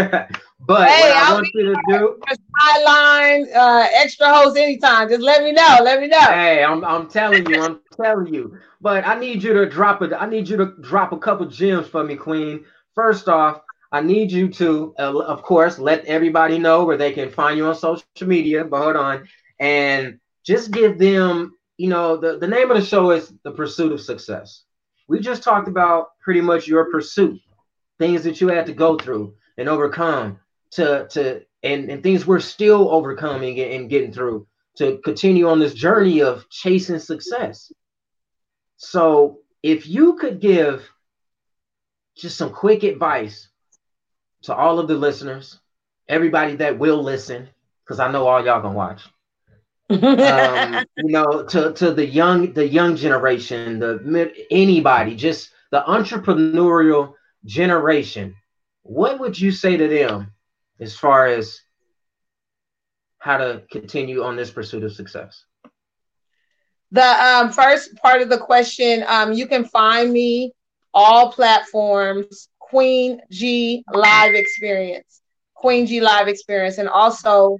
[0.59, 2.17] But hey, what I I'll want you to do
[2.59, 5.07] sideline uh, extra host anytime.
[5.07, 5.77] Just let me know.
[5.81, 6.19] Let me know.
[6.19, 8.57] Hey, I'm I'm telling you, I'm telling you.
[8.81, 10.13] But I need you to drop it.
[10.13, 12.65] I need you to drop a couple gems for me, Queen.
[12.95, 17.29] First off, I need you to, uh, of course, let everybody know where they can
[17.29, 18.65] find you on social media.
[18.65, 19.27] But hold on,
[19.59, 23.91] and just give them, you know, the the name of the show is the Pursuit
[23.91, 24.63] of Success.
[25.09, 27.39] We just talked about pretty much your pursuit,
[27.99, 30.39] things that you had to go through and overcome
[30.71, 35.73] to to and, and things we're still overcoming and getting through to continue on this
[35.73, 37.71] journey of chasing success.
[38.77, 40.89] So if you could give
[42.15, 43.49] just some quick advice
[44.43, 45.59] to all of the listeners,
[46.07, 47.49] everybody that will listen,
[47.83, 49.01] because I know all y'all gonna watch.
[49.89, 57.13] Um, you know, to, to the young the young generation, the anybody, just the entrepreneurial
[57.45, 58.35] generation,
[58.83, 60.31] what would you say to them
[60.79, 61.59] as far as
[63.19, 65.43] how to continue on this pursuit of success?
[66.91, 70.53] The um, first part of the question, um, you can find me
[70.93, 75.21] all platforms, Queen G Live Experience,
[75.53, 77.57] Queen G Live Experience, and also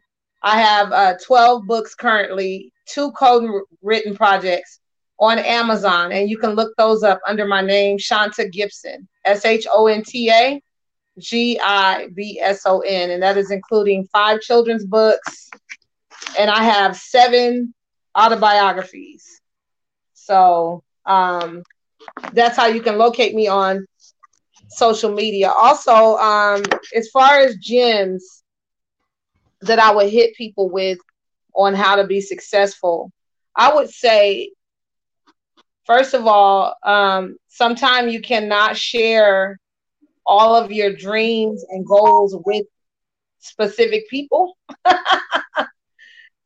[0.47, 4.79] I have uh, 12 books currently, two code written projects
[5.19, 9.67] on Amazon, and you can look those up under my name, Shonta Gibson, S H
[9.69, 10.61] O N T A
[11.19, 15.49] G I B S O N, and that is including five children's books,
[16.39, 17.73] and I have seven
[18.15, 19.41] autobiographies.
[20.13, 21.61] So um,
[22.31, 23.85] that's how you can locate me on
[24.69, 25.49] social media.
[25.49, 26.63] Also, um,
[26.95, 28.36] as far as gems
[29.61, 30.99] that I would hit people with
[31.55, 33.11] on how to be successful,
[33.55, 34.51] I would say,
[35.85, 39.59] first of all, um, sometimes you cannot share
[40.25, 42.65] all of your dreams and goals with
[43.39, 44.57] specific people.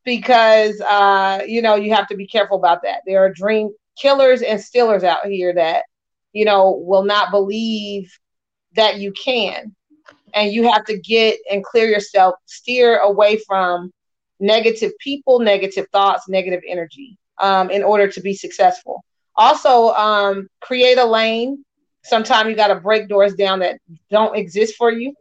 [0.04, 3.02] Because uh, you know you have to be careful about that.
[3.06, 5.84] There are dream killers and stealers out here that
[6.34, 8.12] you know will not believe
[8.76, 9.76] that you can
[10.34, 13.92] and you have to get and clear yourself steer away from
[14.40, 19.04] negative people negative thoughts negative energy um, in order to be successful
[19.36, 21.64] also um, create a lane
[22.04, 23.80] Sometimes you got to break doors down that
[24.10, 25.14] don't exist for you.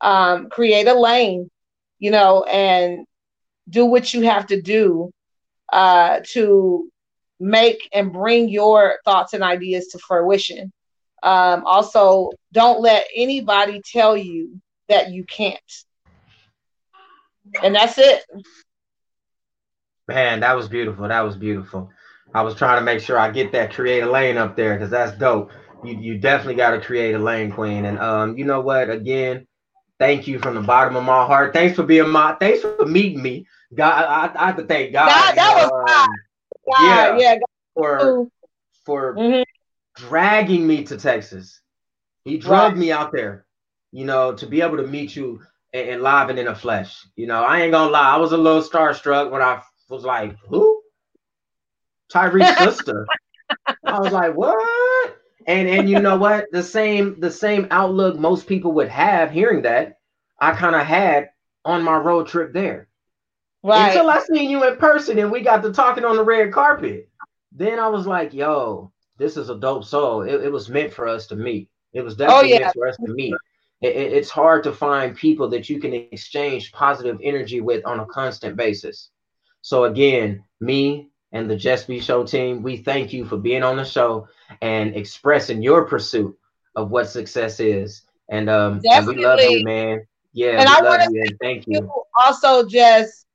[0.00, 1.48] Um, create a lane,
[1.98, 3.06] you know, and
[3.68, 5.10] do what you have to do
[5.72, 6.90] uh, to
[7.40, 10.72] make and bring your thoughts and ideas to fruition.
[11.24, 15.58] Um, also, don't let anybody tell you that you can't.
[17.62, 18.22] And that's it.
[20.06, 21.08] Man, that was beautiful.
[21.08, 21.90] That was beautiful.
[22.34, 24.90] I was trying to make sure I get that create a lane up there because
[24.90, 25.50] that's dope.
[25.82, 27.84] You you definitely got to create a lane, Queen.
[27.84, 28.90] And um, you know what?
[28.90, 29.46] Again,
[29.98, 31.54] thank you from the bottom of my heart.
[31.54, 32.34] Thanks for being my.
[32.34, 33.46] Thanks for meeting me.
[33.74, 35.08] God, I, I have to thank God.
[35.08, 36.08] God that was um, God.
[36.70, 37.18] God.
[37.18, 37.38] Yeah, yeah.
[37.74, 38.28] For
[38.84, 39.42] for mm-hmm.
[39.96, 41.60] Dragging me to Texas.
[42.24, 42.80] He drugged right.
[42.80, 43.46] me out there,
[43.92, 45.42] you know, to be able to meet you
[45.72, 47.06] and, and live and in the flesh.
[47.16, 50.36] You know, I ain't gonna lie, I was a little starstruck when I was like,
[50.48, 50.82] who?
[52.10, 53.06] Tyrese's sister.
[53.84, 55.18] I was like, what?
[55.46, 56.46] And and you know what?
[56.52, 59.98] The same the same outlook most people would have hearing that,
[60.38, 61.30] I kind of had
[61.64, 62.88] on my road trip there.
[63.62, 63.88] Right.
[63.88, 67.08] Until I seen you in person and we got to talking on the red carpet.
[67.52, 70.22] Then I was like, yo, this is a dope soul.
[70.22, 71.68] It, it was meant for us to meet.
[71.92, 72.60] It was oh, definitely oh, yeah.
[72.60, 73.34] meant for us to meet.
[73.80, 78.00] It, it, it's hard to find people that you can exchange positive energy with on
[78.00, 79.10] a constant basis.
[79.62, 83.76] So again, me and the Just Be Show team, we thank you for being on
[83.76, 84.28] the show
[84.60, 86.38] and expressing your pursuit
[86.76, 88.02] of what success is.
[88.28, 90.06] And um, and we love you, man.
[90.32, 91.90] Yeah, and I want to thank you.
[92.24, 93.26] Also, just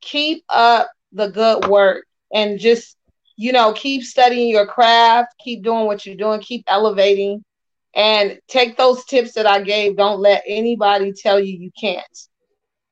[0.00, 2.96] keep up the good work and just
[3.42, 7.44] you know keep studying your craft, keep doing what you're doing, keep elevating,
[7.92, 9.96] and take those tips that I gave.
[9.96, 12.28] Don't let anybody tell you you can't.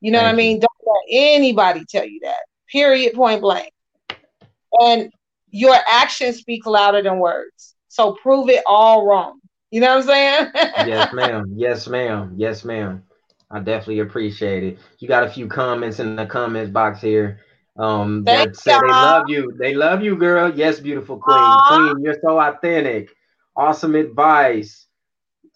[0.00, 0.54] You know Thank what I mean?
[0.56, 0.60] You.
[0.62, 2.40] Don't let anybody tell you that.
[2.70, 3.14] Period.
[3.14, 3.70] Point blank.
[4.80, 5.12] And
[5.50, 7.76] your actions speak louder than words.
[7.86, 9.40] So prove it all wrong.
[9.70, 10.46] You know what I'm saying?
[10.88, 11.44] yes, ma'am.
[11.54, 12.34] Yes, ma'am.
[12.36, 13.04] Yes, ma'am.
[13.52, 14.78] I definitely appreciate it.
[14.98, 17.38] You got a few comments in the comments box here.
[17.76, 19.52] Um, that say they love you.
[19.58, 20.52] They love you, girl.
[20.54, 21.38] Yes, beautiful queen.
[21.38, 21.68] Aww.
[21.68, 23.10] Queen, you're so authentic.
[23.56, 24.86] Awesome advice.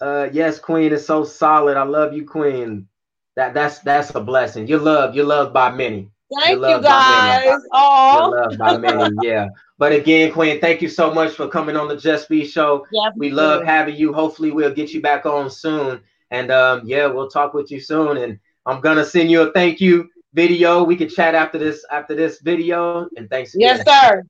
[0.01, 1.77] Uh, yes, queen is so solid.
[1.77, 2.89] I love you, queen.
[3.37, 4.67] That that's that's a blessing.
[4.67, 5.17] You're loved.
[5.17, 6.11] You're loved by many.
[6.41, 7.61] Thank you guys.
[7.73, 9.15] Oh, loved by many.
[9.23, 9.49] Yeah.
[9.77, 12.87] But again, Queen, thank you so much for coming on the Just Be Show.
[12.93, 14.13] Yeah, we love having you.
[14.13, 16.01] Hopefully, we'll get you back on soon.
[16.31, 18.17] And um, yeah, we'll talk with you soon.
[18.19, 20.83] And I'm gonna send you a thank you video.
[20.85, 23.09] We can chat after this after this video.
[23.17, 23.55] And thanks.
[23.55, 23.85] Again.
[23.85, 24.23] Yes, sir.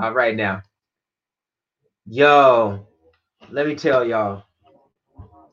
[0.00, 0.62] All right now.
[2.06, 2.86] Yo,
[3.50, 4.44] let me tell y'all,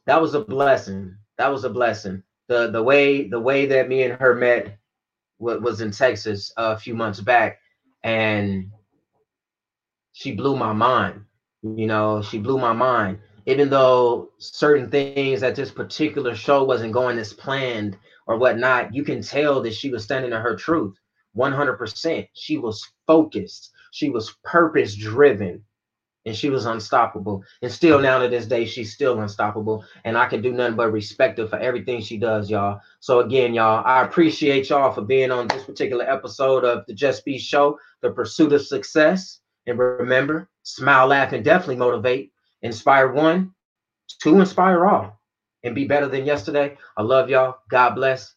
[0.05, 1.15] that was a blessing.
[1.37, 2.23] That was a blessing.
[2.47, 4.77] The the way the way that me and her met
[5.37, 7.59] was in Texas a few months back,
[8.03, 8.71] and
[10.13, 11.25] she blew my mind.
[11.61, 13.19] You know, she blew my mind.
[13.47, 19.03] Even though certain things at this particular show wasn't going as planned or whatnot, you
[19.03, 20.97] can tell that she was standing in her truth
[21.37, 22.27] 100%.
[22.33, 25.63] She was focused, she was purpose driven,
[26.25, 27.43] and she was unstoppable.
[27.61, 29.85] And still now to this day, she's still unstoppable.
[30.05, 32.79] And I can do nothing but respect her for everything she does, y'all.
[32.99, 37.25] So again, y'all, I appreciate y'all for being on this particular episode of the Just
[37.25, 39.39] Be Show, The Pursuit of Success.
[39.67, 42.31] And remember, smile, laugh, and definitely motivate.
[42.61, 43.53] Inspire one,
[44.21, 45.19] to inspire all,
[45.65, 46.77] and be better than yesterday.
[46.97, 47.59] I love y'all.
[47.69, 48.33] God bless.